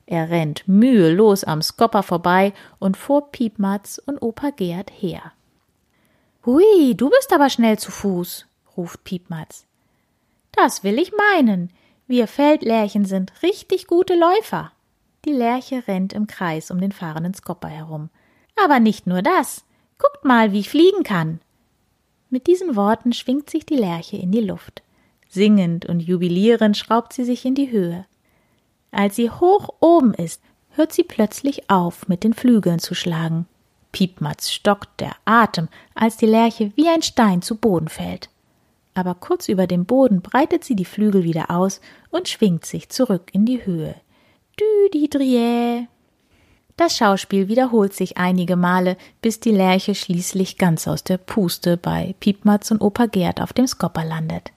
Er 0.05 0.29
rennt 0.29 0.67
mühelos 0.67 1.45
am 1.45 1.61
Skopper 1.61 2.03
vorbei 2.03 2.51
und 2.79 2.97
vor 2.97 3.31
Piepmatz 3.31 3.97
und 4.05 4.21
Opa 4.21 4.49
Gerd 4.49 4.91
her. 4.91 5.31
Hui, 6.45 6.95
du 6.95 7.09
bist 7.09 7.31
aber 7.33 7.49
schnell 7.49 7.79
zu 7.79 7.91
Fuß, 7.91 8.45
ruft 8.75 9.03
Piepmatz. 9.05 9.65
Das 10.51 10.83
will 10.83 10.99
ich 10.99 11.13
meinen. 11.13 11.71
Wir 12.11 12.27
Feldlärchen 12.27 13.05
sind 13.05 13.31
richtig 13.41 13.87
gute 13.87 14.15
Läufer. 14.15 14.73
Die 15.23 15.31
Lerche 15.31 15.87
rennt 15.87 16.11
im 16.11 16.27
Kreis 16.27 16.69
um 16.69 16.81
den 16.81 16.91
fahrenden 16.91 17.33
Skopper 17.33 17.69
herum. 17.69 18.09
Aber 18.61 18.81
nicht 18.81 19.07
nur 19.07 19.21
das. 19.21 19.63
Guckt 19.97 20.25
mal, 20.25 20.51
wie 20.51 20.59
ich 20.59 20.69
fliegen 20.69 21.03
kann. 21.03 21.39
Mit 22.29 22.47
diesen 22.47 22.75
Worten 22.75 23.13
schwingt 23.13 23.49
sich 23.49 23.65
die 23.65 23.77
Lerche 23.77 24.17
in 24.17 24.33
die 24.33 24.41
Luft. 24.41 24.83
Singend 25.29 25.85
und 25.85 26.01
jubilierend 26.01 26.75
schraubt 26.75 27.13
sie 27.13 27.23
sich 27.23 27.45
in 27.45 27.55
die 27.55 27.71
Höhe. 27.71 28.05
Als 28.91 29.15
sie 29.15 29.29
hoch 29.29 29.69
oben 29.79 30.13
ist, 30.13 30.41
hört 30.71 30.91
sie 30.91 31.03
plötzlich 31.03 31.69
auf, 31.69 32.09
mit 32.09 32.25
den 32.25 32.33
Flügeln 32.33 32.79
zu 32.79 32.93
schlagen. 32.93 33.47
Piepmatz 33.93 34.51
stockt 34.51 34.99
der 34.99 35.15
Atem, 35.23 35.69
als 35.95 36.17
die 36.17 36.25
Lerche 36.25 36.73
wie 36.75 36.89
ein 36.89 37.03
Stein 37.03 37.41
zu 37.41 37.55
Boden 37.55 37.87
fällt. 37.87 38.29
Aber 38.93 39.15
kurz 39.15 39.47
über 39.47 39.67
dem 39.67 39.85
Boden 39.85 40.21
breitet 40.21 40.63
sie 40.63 40.75
die 40.75 40.85
Flügel 40.85 41.23
wieder 41.23 41.49
aus 41.49 41.79
und 42.09 42.27
schwingt 42.27 42.65
sich 42.65 42.89
zurück 42.89 43.29
in 43.33 43.45
die 43.45 43.65
Höhe. 43.65 43.95
Düdidriä. 44.59 45.87
Das 46.77 46.97
Schauspiel 46.97 47.47
wiederholt 47.47 47.93
sich 47.93 48.17
einige 48.17 48.55
Male, 48.55 48.97
bis 49.21 49.39
die 49.39 49.51
Lerche 49.51 49.93
schließlich 49.93 50.57
ganz 50.57 50.87
aus 50.87 51.03
der 51.03 51.17
Puste 51.17 51.77
bei 51.77 52.15
Piepmatz 52.19 52.71
und 52.71 52.81
Opa 52.81 53.05
Gerd 53.05 53.39
auf 53.39 53.53
dem 53.53 53.67
Skopper 53.67 54.03
landet. 54.03 54.51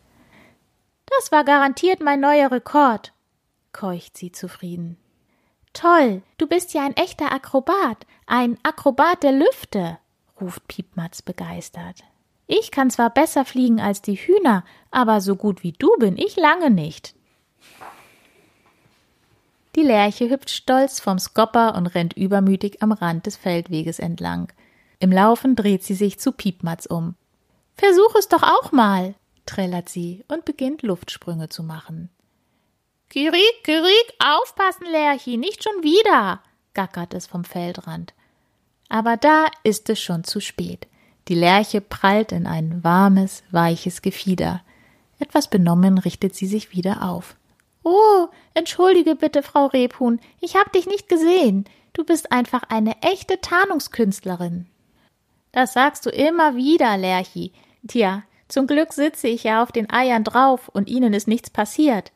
Das 1.06 1.30
war 1.32 1.44
garantiert 1.44 2.00
mein 2.02 2.20
neuer 2.20 2.50
Rekord, 2.50 3.12
keucht 3.72 4.16
sie 4.16 4.32
zufrieden. 4.32 4.96
Toll, 5.74 6.22
du 6.38 6.46
bist 6.46 6.72
ja 6.72 6.84
ein 6.84 6.96
echter 6.96 7.32
Akrobat, 7.32 8.06
ein 8.26 8.58
Akrobat 8.62 9.22
der 9.22 9.32
Lüfte, 9.32 9.98
ruft 10.40 10.66
Piepmatz 10.68 11.20
begeistert. 11.20 12.04
Ich 12.46 12.70
kann 12.70 12.90
zwar 12.90 13.10
besser 13.10 13.44
fliegen 13.44 13.80
als 13.80 14.02
die 14.02 14.16
Hühner, 14.16 14.64
aber 14.90 15.20
so 15.20 15.36
gut 15.36 15.62
wie 15.62 15.72
du 15.72 15.90
bin 15.98 16.16
ich 16.18 16.36
lange 16.36 16.70
nicht. 16.70 17.14
Die 19.76 19.82
Lerche 19.82 20.30
hüpft 20.30 20.50
stolz 20.50 21.00
vom 21.00 21.18
Skopper 21.18 21.74
und 21.74 21.86
rennt 21.88 22.12
übermütig 22.12 22.82
am 22.82 22.92
Rand 22.92 23.26
des 23.26 23.36
Feldweges 23.36 23.98
entlang. 23.98 24.52
Im 25.00 25.10
Laufen 25.10 25.56
dreht 25.56 25.82
sie 25.82 25.94
sich 25.94 26.18
zu 26.18 26.32
Piepmatz 26.32 26.86
um. 26.86 27.16
Versuch 27.76 28.14
es 28.16 28.28
doch 28.28 28.42
auch 28.42 28.70
mal, 28.70 29.14
trällert 29.46 29.88
sie 29.88 30.24
und 30.28 30.44
beginnt 30.44 30.82
Luftsprünge 30.82 31.48
zu 31.48 31.64
machen. 31.64 32.08
Kirik, 33.10 33.64
Kirik, 33.64 34.14
aufpassen, 34.18 34.86
Lerchi, 34.90 35.36
nicht 35.36 35.64
schon 35.64 35.82
wieder, 35.82 36.40
gackert 36.72 37.14
es 37.14 37.26
vom 37.26 37.44
Feldrand. 37.44 38.14
Aber 38.88 39.16
da 39.16 39.46
ist 39.64 39.88
es 39.90 40.00
schon 40.00 40.24
zu 40.24 40.40
spät. 40.40 40.86
Die 41.28 41.34
Lerche 41.34 41.80
prallt 41.80 42.32
in 42.32 42.46
ein 42.46 42.84
warmes, 42.84 43.42
weiches 43.50 44.02
Gefieder. 44.02 44.62
Etwas 45.18 45.48
benommen 45.48 45.98
richtet 45.98 46.34
sie 46.34 46.46
sich 46.46 46.72
wieder 46.72 47.02
auf. 47.02 47.36
Oh, 47.82 48.28
entschuldige 48.54 49.14
bitte, 49.14 49.42
Frau 49.42 49.66
Rebhuhn, 49.66 50.20
ich 50.40 50.56
hab 50.56 50.72
dich 50.72 50.86
nicht 50.86 51.08
gesehen. 51.08 51.64
Du 51.92 52.04
bist 52.04 52.32
einfach 52.32 52.64
eine 52.68 53.00
echte 53.02 53.40
Tarnungskünstlerin. 53.40 54.66
Das 55.52 55.72
sagst 55.72 56.04
du 56.04 56.10
immer 56.10 56.56
wieder, 56.56 56.96
Lerchi. 56.96 57.52
Tja, 57.86 58.22
zum 58.48 58.66
Glück 58.66 58.92
sitze 58.92 59.28
ich 59.28 59.44
ja 59.44 59.62
auf 59.62 59.70
den 59.70 59.90
Eiern 59.90 60.24
drauf 60.24 60.68
und 60.68 60.88
ihnen 60.88 61.14
ist 61.14 61.28
nichts 61.28 61.50
passiert. 61.50 62.12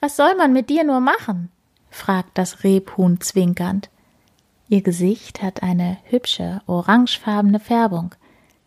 Was 0.00 0.16
soll 0.16 0.34
man 0.34 0.52
mit 0.52 0.68
dir 0.68 0.84
nur 0.84 1.00
machen? 1.00 1.50
fragt 1.90 2.36
das 2.38 2.64
Rebhuhn 2.64 3.20
zwinkernd. 3.20 3.90
Ihr 4.68 4.82
Gesicht 4.82 5.42
hat 5.42 5.62
eine 5.62 5.98
hübsche, 6.04 6.62
orangefarbene 6.66 7.60
Färbung. 7.60 8.14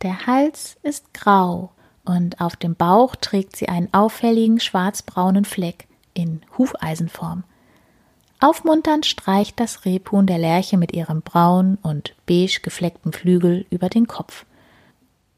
Der 0.02 0.28
Hals 0.28 0.78
ist 0.84 1.14
grau 1.14 1.72
und 2.04 2.42
auf 2.42 2.56
dem 2.56 2.76
Bauch 2.76 3.16
trägt 3.16 3.56
sie 3.56 3.70
einen 3.70 3.94
auffälligen 3.94 4.60
schwarzbraunen 4.60 5.46
Fleck 5.46 5.88
in 6.14 6.42
Hufeisenform. 6.58 7.44
Aufmunternd 8.40 9.06
streicht 9.06 9.60
das 9.60 9.86
Rebhuhn 9.86 10.28
der 10.28 10.38
Lerche 10.38 10.78
mit 10.78 10.94
ihrem 10.94 11.22
braun 11.22 11.78
und 11.82 12.16
beige 12.26 12.60
gefleckten 12.62 13.14
Flügel 13.14 13.66
über 13.70 13.90
den 13.90 14.08
Kopf. 14.08 14.46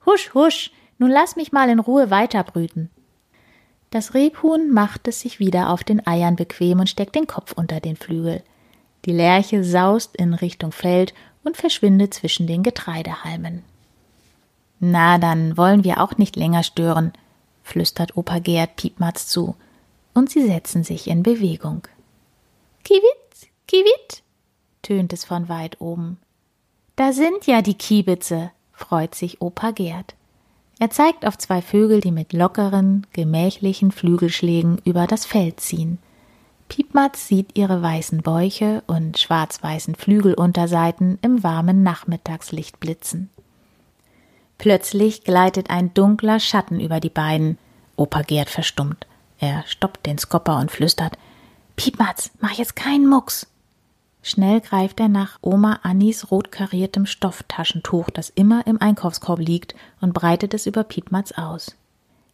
Husch, 0.05 0.33
husch, 0.33 0.71
nun 0.97 1.11
lass 1.11 1.35
mich 1.35 1.51
mal 1.51 1.69
in 1.69 1.79
Ruhe 1.79 2.09
weiterbrüten. 2.09 2.89
Das 3.91 4.13
Rebhuhn 4.13 4.71
macht 4.71 5.07
es 5.07 5.21
sich 5.21 5.39
wieder 5.39 5.69
auf 5.69 5.83
den 5.83 6.05
Eiern 6.05 6.35
bequem 6.35 6.79
und 6.79 6.89
steckt 6.89 7.15
den 7.15 7.27
Kopf 7.27 7.53
unter 7.53 7.79
den 7.79 7.95
Flügel. 7.95 8.43
Die 9.05 9.13
Lerche 9.13 9.63
saust 9.63 10.17
in 10.17 10.33
Richtung 10.33 10.71
Feld 10.71 11.13
und 11.43 11.55
verschwindet 11.55 12.13
zwischen 12.13 12.47
den 12.47 12.63
Getreidehalmen. 12.63 13.63
Na, 14.79 15.17
dann 15.17 15.57
wollen 15.57 15.83
wir 15.83 16.01
auch 16.01 16.17
nicht 16.17 16.35
länger 16.35 16.63
stören, 16.63 17.13
flüstert 17.63 18.15
Opa 18.15 18.39
Gerd 18.39 18.75
Piepmatz 18.75 19.27
zu, 19.27 19.55
und 20.13 20.29
sie 20.29 20.45
setzen 20.45 20.83
sich 20.83 21.07
in 21.07 21.23
Bewegung. 21.23 21.87
Kiewit, 22.83 23.51
Kiewit, 23.67 24.23
tönt 24.81 25.13
es 25.13 25.25
von 25.25 25.49
weit 25.49 25.81
oben. 25.81 26.17
Da 26.95 27.13
sind 27.13 27.45
ja 27.45 27.61
die 27.61 27.73
Kiebitze, 27.73 28.51
freut 28.71 29.15
sich 29.15 29.41
Opa 29.41 29.71
Gerd. 29.71 30.15
Er 30.79 30.91
zeigt 30.91 31.25
auf 31.25 31.37
zwei 31.37 31.61
Vögel, 31.61 32.01
die 32.01 32.11
mit 32.11 32.33
lockeren, 32.33 33.07
gemächlichen 33.13 33.91
Flügelschlägen 33.91 34.79
über 34.85 35.07
das 35.07 35.25
Feld 35.25 35.59
ziehen. 35.59 35.97
Piepmatz 36.69 37.27
sieht 37.27 37.57
ihre 37.57 37.81
weißen 37.81 38.21
Bäuche 38.21 38.83
und 38.87 39.17
schwarz-weißen 39.17 39.95
Flügelunterseiten 39.95 41.17
im 41.21 41.43
warmen 41.43 41.81
Nachmittagslicht 41.81 42.79
blitzen. 42.79 43.29
Plötzlich 44.57 45.23
gleitet 45.23 45.69
ein 45.69 45.93
dunkler 45.93 46.39
Schatten 46.39 46.79
über 46.79 46.99
die 46.99 47.09
beiden. 47.09 47.57
Opa 47.95 48.21
Gerd 48.21 48.49
verstummt. 48.49 49.05
Er 49.39 49.63
stoppt 49.67 50.05
den 50.05 50.17
Skopper 50.17 50.57
und 50.59 50.71
flüstert: 50.71 51.17
Piepmatz, 51.75 52.31
mach 52.39 52.53
jetzt 52.53 52.75
keinen 52.75 53.07
Mucks. 53.07 53.47
Schnell 54.23 54.59
greift 54.61 54.99
er 54.99 55.07
nach 55.07 55.37
Oma 55.41 55.79
Annis 55.83 56.31
rot 56.31 56.51
kariertem 56.51 57.05
Stofftaschentuch, 57.05 58.09
das 58.09 58.29
immer 58.29 58.65
im 58.67 58.81
Einkaufskorb 58.81 59.39
liegt, 59.39 59.73
und 60.01 60.13
breitet 60.13 60.53
es 60.53 60.65
über 60.65 60.83
Piepmatz 60.83 61.31
aus. 61.33 61.77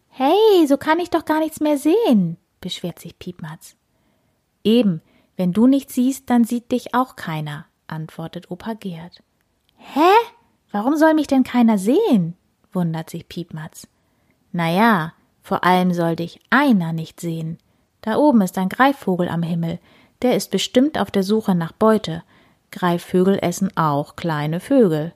Hey, 0.08 0.66
so 0.66 0.76
kann 0.76 0.98
ich 0.98 1.10
doch 1.10 1.24
gar 1.24 1.40
nichts 1.40 1.60
mehr 1.60 1.78
sehen, 1.78 2.36
beschwert 2.60 2.98
sich 2.98 3.18
Piepmatz. 3.18 3.76
Eben, 4.64 5.02
wenn 5.36 5.52
du 5.52 5.66
nichts 5.66 5.94
siehst, 5.94 6.30
dann 6.30 6.44
sieht 6.44 6.72
dich 6.72 6.94
auch 6.94 7.16
keiner, 7.16 7.66
antwortet 7.86 8.50
Opa 8.50 8.74
Gerd. 8.74 9.22
Hä? 9.76 10.10
Warum 10.74 10.96
soll 10.96 11.14
mich 11.14 11.28
denn 11.28 11.44
keiner 11.44 11.78
sehen? 11.78 12.34
wundert 12.72 13.08
sich 13.08 13.28
Piepmatz. 13.28 13.86
Na 14.50 14.68
ja, 14.68 15.12
vor 15.40 15.62
allem 15.62 15.94
soll 15.94 16.16
dich 16.16 16.40
einer 16.50 16.92
nicht 16.92 17.20
sehen. 17.20 17.58
Da 18.00 18.16
oben 18.16 18.40
ist 18.40 18.58
ein 18.58 18.68
Greifvogel 18.68 19.28
am 19.28 19.44
Himmel, 19.44 19.78
der 20.22 20.34
ist 20.34 20.50
bestimmt 20.50 20.98
auf 20.98 21.12
der 21.12 21.22
Suche 21.22 21.54
nach 21.54 21.70
Beute. 21.70 22.24
Greifvögel 22.72 23.38
essen 23.40 23.76
auch 23.76 24.16
kleine 24.16 24.58
Vögel. 24.58 25.14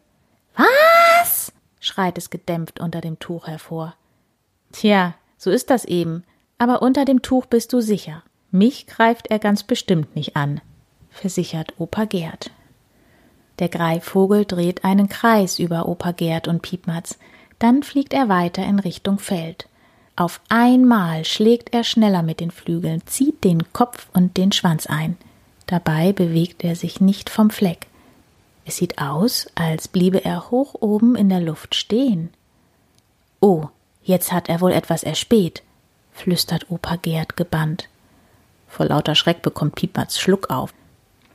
Was? 0.54 1.52
schreit 1.80 2.18
es 2.18 2.30
gedämpft 2.30 2.78
unter 2.78 3.00
dem 3.00 3.18
Tuch 3.18 3.48
hervor. 3.48 3.96
Tja, 4.70 5.16
so 5.38 5.50
ist 5.50 5.70
das 5.70 5.84
eben. 5.84 6.22
Aber 6.58 6.82
unter 6.82 7.04
dem 7.04 7.20
Tuch 7.20 7.46
bist 7.46 7.72
du 7.72 7.80
sicher. 7.80 8.22
Mich 8.52 8.86
greift 8.86 9.26
er 9.28 9.40
ganz 9.40 9.64
bestimmt 9.64 10.14
nicht 10.14 10.36
an, 10.36 10.60
versichert 11.10 11.80
Opa 11.80 12.04
Gerd. 12.04 12.52
Der 13.58 13.68
Greifvogel 13.68 14.44
dreht 14.44 14.84
einen 14.84 15.08
Kreis 15.08 15.58
über 15.58 15.88
Opa 15.88 16.12
Gerd 16.12 16.48
und 16.48 16.62
Piepmatz, 16.62 17.18
dann 17.58 17.82
fliegt 17.82 18.12
er 18.12 18.28
weiter 18.28 18.64
in 18.64 18.78
Richtung 18.78 19.18
Feld. 19.18 19.68
Auf 20.14 20.40
einmal 20.48 21.24
schlägt 21.24 21.74
er 21.74 21.84
schneller 21.84 22.22
mit 22.22 22.40
den 22.40 22.50
Flügeln, 22.50 23.02
zieht 23.06 23.44
den 23.44 23.72
Kopf 23.72 24.08
und 24.12 24.36
den 24.36 24.52
Schwanz 24.52 24.86
ein. 24.86 25.16
Dabei 25.66 26.12
bewegt 26.12 26.64
er 26.64 26.76
sich 26.76 27.00
nicht 27.00 27.30
vom 27.30 27.50
Fleck. 27.50 27.86
Es 28.64 28.76
sieht 28.76 28.98
aus, 28.98 29.46
als 29.54 29.88
bliebe 29.88 30.24
er 30.24 30.50
hoch 30.50 30.74
oben 30.80 31.14
in 31.14 31.28
der 31.28 31.40
Luft 31.40 31.74
stehen. 31.74 32.30
Oh, 33.40 33.68
jetzt 34.02 34.32
hat 34.32 34.48
er 34.48 34.60
wohl 34.60 34.72
etwas 34.72 35.02
erspäht, 35.02 35.62
flüstert 36.12 36.70
Opa 36.70 36.96
Gerd 36.96 37.36
gebannt. 37.36 37.88
Vor 38.66 38.86
lauter 38.86 39.14
Schreck 39.14 39.42
bekommt 39.42 39.74
Piepmatz 39.74 40.18
Schluck 40.18 40.50
auf. 40.50 40.74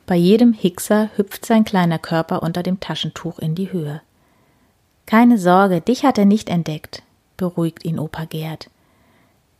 Bei 0.06 0.16
jedem 0.16 0.52
Hickser 0.54 1.10
hüpft 1.16 1.46
sein 1.46 1.64
kleiner 1.64 2.00
Körper 2.00 2.44
unter 2.44 2.62
dem 2.62 2.80
Taschentuch 2.80 3.40
in 3.40 3.56
die 3.56 3.72
Höhe. 3.72 4.02
Keine 5.06 5.38
Sorge, 5.38 5.82
dich 5.82 6.04
hat 6.04 6.18
er 6.18 6.26
nicht 6.26 6.50
entdeckt, 6.50 7.04
beruhigt 7.38 7.86
ihn 7.86 8.00
Opa 8.00 8.26
Gerd. 8.26 8.70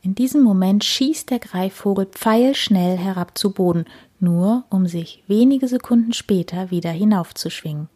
In 0.02 0.14
diesem 0.14 0.42
Moment 0.42 0.84
schießt 0.84 1.30
der 1.30 1.38
Greifvogel 1.38 2.06
pfeilschnell 2.06 2.98
herab 2.98 3.38
zu 3.38 3.52
Boden, 3.52 3.86
nur 4.20 4.64
um 4.68 4.86
sich 4.86 5.22
wenige 5.26 5.66
Sekunden 5.66 6.12
später 6.12 6.70
wieder 6.70 6.90
hinaufzuschwingen. 6.90 7.88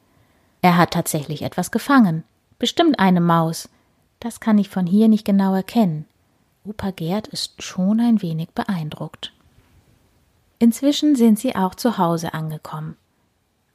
Er 0.63 0.79
hat 0.79 0.93
tatsächlich 0.93 1.43
etwas 1.43 1.71
gefangen. 1.71 2.25
Bestimmt 2.59 2.99
eine 2.99 3.21
Maus. 3.21 3.69
Das 4.21 4.41
kann 4.41 4.57
ich 4.57 4.71
von 4.71 4.87
hier 4.87 5.09
nicht 5.09 5.27
genau 5.27 5.55
erkennen. 5.55 6.07
Opa 6.65 6.91
Gerd 6.93 7.29
ist 7.29 7.63
schon 7.63 8.01
ein 8.01 8.23
wenig 8.23 8.51
beeindruckt. 8.51 9.33
Inzwischen 10.59 11.15
sind 11.15 11.39
sie 11.39 11.55
auch 11.55 11.75
zu 11.75 11.99
Hause 11.99 12.35
angekommen. 12.35 12.97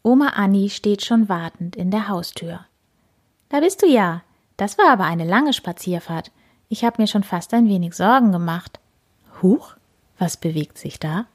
Oma 0.01 0.29
Anni 0.35 0.69
steht 0.69 1.05
schon 1.05 1.29
wartend 1.29 1.75
in 1.75 1.91
der 1.91 2.09
Haustür. 2.09 2.65
Da 3.49 3.61
bist 3.61 3.81
du 3.81 3.87
ja. 3.87 4.21
Das 4.57 4.77
war 4.77 4.89
aber 4.91 5.05
eine 5.05 5.25
lange 5.25 5.53
Spazierfahrt. 5.53 6.31
Ich 6.69 6.83
habe 6.83 7.01
mir 7.01 7.07
schon 7.07 7.23
fast 7.23 7.53
ein 7.53 7.69
wenig 7.69 7.93
Sorgen 7.93 8.31
gemacht. 8.31 8.79
Huch, 9.41 9.75
was 10.19 10.37
bewegt 10.37 10.77
sich 10.77 10.99
da? 10.99 11.25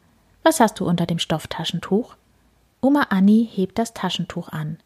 Was 0.43 0.61
hast 0.61 0.81
du 0.81 0.87
unter 0.87 1.07
dem 1.07 1.19
Stofftaschentuch? 1.19 2.17
Oma 2.81 3.07
Anni 3.11 3.49
hebt 3.51 3.79
das 3.79 3.95
Taschentuch 3.95 4.51
an. 4.51 4.79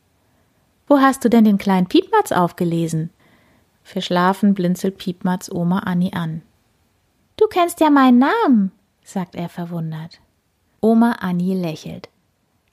Wo 0.87 1.01
hast 1.01 1.25
du 1.25 1.31
denn 1.31 1.45
den 1.45 1.59
kleinen 1.59 1.89
Piepmatz 1.89 2.33
aufgelesen? 2.33 3.11
Verschlafen 3.83 4.55
blinzelt 4.55 4.97
Piepmatz 4.97 5.51
Oma 5.51 5.81
Anni 5.81 6.13
an. 6.15 6.43
Du 7.37 7.47
kennst 7.49 7.81
ja 7.81 7.91
meinen 7.91 8.19
Namen, 8.19 8.73
sagt 9.05 9.35
er 9.35 9.49
verwundert. 9.49 10.21
Oma 10.85 11.13
Anni 11.21 11.55
lächelt. 11.55 12.09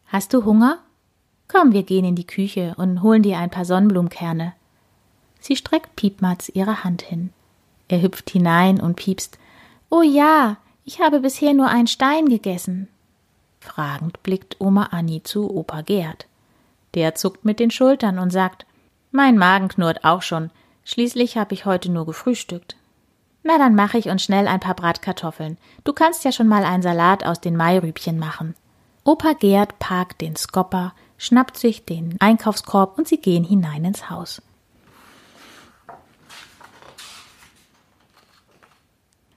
Hast 0.08 0.34
du 0.34 0.44
Hunger? 0.44 0.80
Komm, 1.48 1.74
wir 1.74 1.84
gehen 1.84 2.04
in 2.04 2.16
die 2.16 2.26
Küche 2.26 2.74
und 2.78 3.04
holen 3.04 3.22
dir 3.22 3.38
ein 3.38 3.52
paar 3.52 3.66
Sonnenblumenkerne. 3.66 4.54
Sie 5.40 5.56
streckt 5.56 5.96
Piepmatz 5.96 6.50
ihre 6.50 6.84
Hand 6.84 7.04
hin. 7.04 7.30
Er 7.88 8.02
hüpft 8.02 8.32
hinein 8.32 8.82
und 8.82 8.96
piepst. 8.96 9.38
Oh 9.92 10.02
ja, 10.02 10.58
ich 10.86 11.00
habe 11.00 11.20
bisher 11.20 11.54
nur 11.54 11.68
einen 11.68 11.86
Stein 11.86 12.30
gegessen. 12.30 12.88
Fragend 13.60 14.24
blickt 14.24 14.60
Oma 14.60 14.86
Anni 14.86 15.22
zu 15.22 15.48
Opa 15.48 15.82
Gerd. 15.82 16.26
Der 16.96 17.14
zuckt 17.14 17.46
mit 17.46 17.60
den 17.60 17.70
Schultern 17.70 18.18
und 18.18 18.32
sagt, 18.32 18.66
mein 19.12 19.38
Magen 19.38 19.68
knurrt 19.68 20.04
auch 20.04 20.24
schon. 20.24 20.50
Schließlich 20.84 21.38
habe 21.38 21.54
ich 21.54 21.66
heute 21.66 21.92
nur 21.92 22.08
gefrühstückt. 22.08 22.76
Na, 23.44 23.58
dann 23.58 23.76
mache 23.76 23.98
ich 23.98 24.10
uns 24.10 24.24
schnell 24.24 24.48
ein 24.48 24.60
paar 24.60 24.76
Bratkartoffeln. 24.76 25.58
Du 25.84 25.94
kannst 25.94 26.26
ja 26.26 26.32
schon 26.32 26.48
mal 26.48 26.66
einen 26.66 26.84
Salat 26.84 27.26
aus 27.26 27.40
den 27.40 27.56
Mairübchen 27.56 28.20
machen. 28.20 28.56
Opa 29.06 29.34
Gerd 29.34 29.80
parkt 29.80 30.22
den 30.22 30.36
Skopper, 30.36 30.94
schnappt 31.18 31.58
sich 31.58 31.86
den 31.86 32.18
Einkaufskorb 32.20 32.98
und 32.98 33.08
sie 33.08 33.18
gehen 33.18 33.44
hinein 33.44 33.86
ins 33.86 34.10
Haus. 34.10 34.42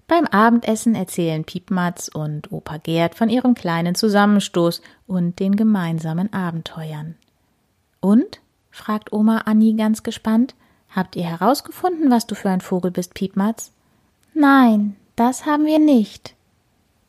Beim 0.08 0.26
Abendessen 0.26 0.94
erzählen 0.94 1.44
Piepmatz 1.44 2.08
und 2.08 2.52
Opa 2.52 2.76
Gerd 2.76 3.14
von 3.14 3.30
ihrem 3.30 3.54
kleinen 3.54 3.94
Zusammenstoß 3.94 4.82
und 5.06 5.38
den 5.38 5.56
gemeinsamen 5.56 6.30
Abenteuern. 6.32 7.14
Und? 8.00 8.40
fragt 8.70 9.12
Oma 9.12 9.38
Anni 9.46 9.74
ganz 9.74 10.02
gespannt. 10.02 10.54
Habt 10.90 11.16
ihr 11.16 11.24
herausgefunden, 11.24 12.10
was 12.10 12.26
du 12.26 12.34
für 12.34 12.50
ein 12.50 12.60
Vogel 12.60 12.90
bist, 12.90 13.14
Piepmatz? 13.14 13.72
Nein, 14.34 14.96
das 15.16 15.46
haben 15.46 15.66
wir 15.66 15.78
nicht. 15.78 16.34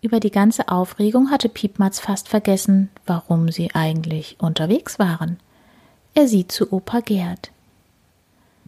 Über 0.01 0.19
die 0.19 0.31
ganze 0.31 0.67
Aufregung 0.67 1.31
hatte 1.31 1.47
Piepmatz 1.47 1.99
fast 1.99 2.27
vergessen, 2.27 2.89
warum 3.05 3.49
sie 3.51 3.73
eigentlich 3.73 4.35
unterwegs 4.39 4.99
waren. 4.99 5.39
Er 6.13 6.27
sieht 6.27 6.51
zu 6.51 6.73
Opa 6.73 6.99
Gerd. 6.99 7.51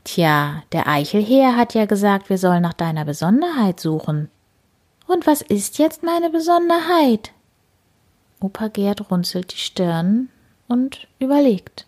Tja, 0.06 0.64
der 0.72 0.88
Eichelheer 0.88 1.58
hat 1.58 1.74
ja 1.74 1.86
gesagt, 1.86 2.30
wir 2.30 2.38
sollen 2.38 2.62
nach 2.62 2.74
deiner 2.74 3.06
Besonderheit 3.06 3.80
suchen. 3.80 4.30
Und 5.08 5.28
was 5.28 5.42
ist 5.42 5.78
jetzt 5.78 6.04
meine 6.04 6.30
Besonderheit? 6.30 7.32
Opa 8.40 8.70
Gerd 8.70 9.12
runzelt 9.12 9.54
die 9.54 9.58
Stirn 9.58 10.30
und 10.68 11.08
überlegt. 11.20 11.86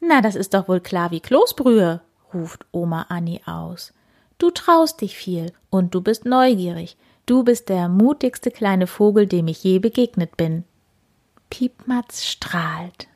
Na, 0.00 0.20
das 0.20 0.36
ist 0.36 0.54
doch 0.54 0.68
wohl 0.68 0.80
klar 0.80 1.10
wie 1.10 1.20
Kloßbrühe, 1.20 2.00
ruft 2.32 2.64
Oma 2.72 3.06
Anni 3.08 3.40
aus. 3.44 3.92
Du 4.40 4.50
traust 4.50 5.02
dich 5.02 5.16
viel 5.16 5.52
und 5.68 5.94
du 5.94 6.00
bist 6.00 6.24
neugierig. 6.24 6.96
Du 7.26 7.44
bist 7.44 7.68
der 7.68 7.90
mutigste 7.90 8.50
kleine 8.50 8.86
Vogel, 8.86 9.26
dem 9.26 9.46
ich 9.48 9.62
je 9.62 9.78
begegnet 9.78 10.38
bin. 10.38 10.64
Piepmatz 11.50 12.24
strahlt. 12.24 13.06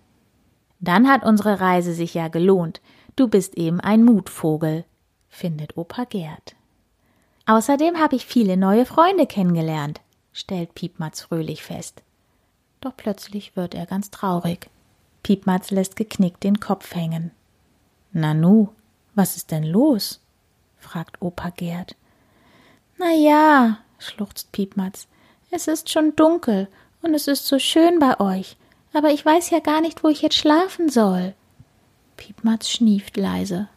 Dann 0.80 1.08
hat 1.08 1.24
unsere 1.24 1.60
Reise 1.60 1.94
sich 1.94 2.12
ja 2.12 2.28
gelohnt. 2.28 2.82
Du 3.16 3.26
bist 3.26 3.54
eben 3.54 3.80
ein 3.80 4.04
Mutvogel, 4.04 4.84
findet 5.30 5.78
Opa 5.78 6.04
Gerd. 6.04 6.56
Außerdem 7.46 7.98
habe 7.98 8.16
ich 8.16 8.26
viele 8.26 8.58
neue 8.58 8.84
Freunde 8.84 9.26
kennengelernt, 9.26 10.02
stellt 10.34 10.74
Piepmatz 10.74 11.22
fröhlich 11.22 11.62
fest. 11.62 12.02
Doch 12.82 12.94
plötzlich 12.94 13.56
wird 13.56 13.74
er 13.74 13.86
ganz 13.86 14.10
traurig. 14.10 14.68
Piepmatz 15.22 15.70
lässt 15.70 15.96
geknickt 15.96 16.44
den 16.44 16.60
Kopf 16.60 16.94
hängen. 16.94 17.30
Nanu, 18.12 18.68
was 19.14 19.36
ist 19.36 19.52
denn 19.52 19.64
los? 19.64 20.20
Fragt 20.84 21.20
Opa 21.20 21.50
Gerd. 21.50 21.96
Na 22.98 23.10
ja, 23.10 23.78
schluchzt 23.98 24.52
Piepmatz, 24.52 25.08
es 25.50 25.66
ist 25.66 25.90
schon 25.90 26.14
dunkel 26.14 26.68
und 27.02 27.14
es 27.14 27.26
ist 27.26 27.46
so 27.46 27.58
schön 27.58 27.98
bei 27.98 28.20
euch, 28.20 28.56
aber 28.92 29.10
ich 29.10 29.24
weiß 29.24 29.50
ja 29.50 29.58
gar 29.58 29.80
nicht, 29.80 30.04
wo 30.04 30.08
ich 30.08 30.22
jetzt 30.22 30.36
schlafen 30.36 30.88
soll. 30.88 31.34
Piepmatz 32.16 32.68
schnieft 32.68 33.16
leise. 33.16 33.68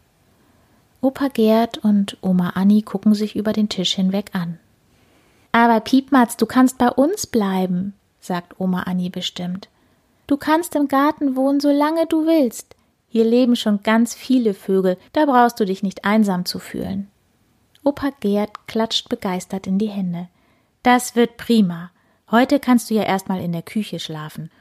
Opa 1.01 1.27
Gerd 1.29 1.79
und 1.79 2.17
Oma 2.21 2.51
Anni 2.51 2.81
gucken 2.81 3.13
sich 3.13 3.35
über 3.35 3.53
den 3.53 3.69
Tisch 3.69 3.95
hinweg 3.95 4.31
an. 4.33 4.59
Aber 5.51 5.79
Piepmatz, 5.79 6.37
du 6.37 6.45
kannst 6.45 6.77
bei 6.77 6.89
uns 6.89 7.25
bleiben, 7.25 7.93
sagt 8.19 8.59
Oma 8.59 8.83
Anni 8.83 9.09
bestimmt. 9.09 9.69
Du 10.27 10.37
kannst 10.37 10.75
im 10.75 10.87
Garten 10.87 11.35
wohnen, 11.35 11.59
solange 11.59 12.05
du 12.05 12.25
willst. 12.25 12.75
Hier 13.17 13.25
leben 13.25 13.55
schon 13.55 13.81
ganz 13.81 14.13
viele 14.13 14.53
Vögel, 14.53 14.95
da 15.11 15.25
brauchst 15.25 15.59
du 15.59 15.65
dich 15.65 15.81
nicht 15.81 16.05
einsam 16.05 16.45
zu 16.45 16.59
fühlen. 16.59 17.07
Opa 17.83 18.11
Gerd 18.19 18.67
klatscht 18.67 19.09
begeistert 19.09 19.65
in 19.65 19.79
die 19.79 19.87
Hände. 19.87 20.27
Das 20.83 21.15
wird 21.15 21.35
prima. 21.35 21.89
Heute 22.29 22.59
kannst 22.59 22.91
du 22.91 22.93
ja 22.93 23.01
erstmal 23.01 23.41
in 23.41 23.53
der 23.53 23.63
Küche 23.63 23.97
schlafen. 23.97 24.51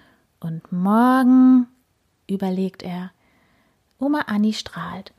Und 0.41 0.73
morgen, 0.73 1.67
überlegt 2.27 2.83
er. 2.83 3.11
Oma 3.99 4.21
Anni 4.21 4.55
strahlt. 4.55 5.13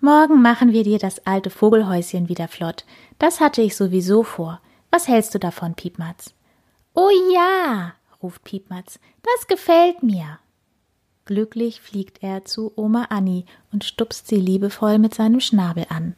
Morgen 0.00 0.40
machen 0.40 0.72
wir 0.72 0.82
dir 0.82 0.98
das 0.98 1.26
alte 1.26 1.50
Vogelhäuschen 1.50 2.30
wieder 2.30 2.48
flott. 2.48 2.86
Das 3.18 3.38
hatte 3.38 3.60
ich 3.60 3.76
sowieso 3.76 4.22
vor. 4.22 4.62
Was 4.90 5.08
hältst 5.08 5.34
du 5.34 5.38
davon, 5.38 5.74
Piepmatz? 5.74 6.32
Oh 6.94 7.10
ja, 7.34 7.92
ruft 8.22 8.44
Piepmatz, 8.44 8.98
das 9.22 9.46
gefällt 9.46 10.02
mir. 10.02 10.38
Glücklich 11.28 11.82
fliegt 11.82 12.22
er 12.22 12.46
zu 12.46 12.72
Oma 12.74 13.08
Anni 13.10 13.44
und 13.70 13.84
stupst 13.84 14.28
sie 14.28 14.40
liebevoll 14.40 14.98
mit 14.98 15.12
seinem 15.14 15.40
Schnabel 15.40 15.84
an. 15.90 16.14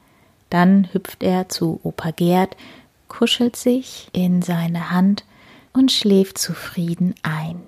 Dann 0.51 0.88
hüpft 0.92 1.25
er 1.25 1.49
zu 1.49 1.81
Opa 1.83 2.12
Gerd, 2.12 2.57
kuschelt 3.09 3.57
sich 3.57 4.09
in 4.12 4.40
seine 4.40 4.92
Hand 4.92 5.25
und 5.73 5.90
schläft 5.90 6.38
zufrieden 6.38 7.16
ein. 7.25 7.61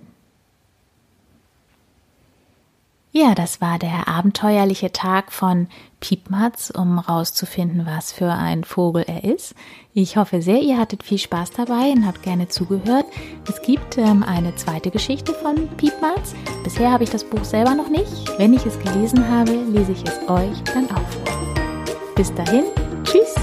Ja, 3.15 3.35
das 3.35 3.61
war 3.61 3.79
der 3.79 4.09
abenteuerliche 4.09 4.91
Tag 4.91 5.33
von 5.33 5.69
Piepmatz, 6.01 6.71
um 6.71 6.99
rauszufinden, 6.99 7.85
was 7.85 8.11
für 8.11 8.33
ein 8.33 8.65
Vogel 8.65 9.05
er 9.07 9.23
ist. 9.23 9.55
Ich 9.93 10.17
hoffe 10.17 10.41
sehr, 10.41 10.63
ihr 10.63 10.79
hattet 10.79 11.03
viel 11.03 11.19
Spaß 11.19 11.51
dabei 11.51 11.91
und 11.91 12.07
habt 12.07 12.23
gerne 12.23 12.49
zugehört. 12.49 13.05
Es 13.47 13.61
gibt 13.61 13.99
ähm, 13.99 14.23
eine 14.23 14.57
zweite 14.57 14.91
Geschichte 14.91 15.35
von 15.35 15.69
Piepmatz. 15.77 16.35
Bisher 16.65 16.91
habe 16.91 17.05
ich 17.05 17.11
das 17.11 17.25
Buch 17.25 17.45
selber 17.45 17.75
noch 17.75 17.91
nicht. 17.91 18.31
Wenn 18.39 18.55
ich 18.55 18.65
es 18.65 18.79
gelesen 18.79 19.29
habe, 19.31 19.53
lese 19.53 19.93
ich 19.93 20.05
es 20.05 20.19
euch 20.31 20.63
dann 20.73 20.91
auch. 20.91 22.15
Bis 22.17 22.33
dahin, 22.35 22.65
tschüss, 23.05 23.35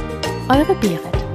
eure 0.49 0.73
Beere. 0.79 1.28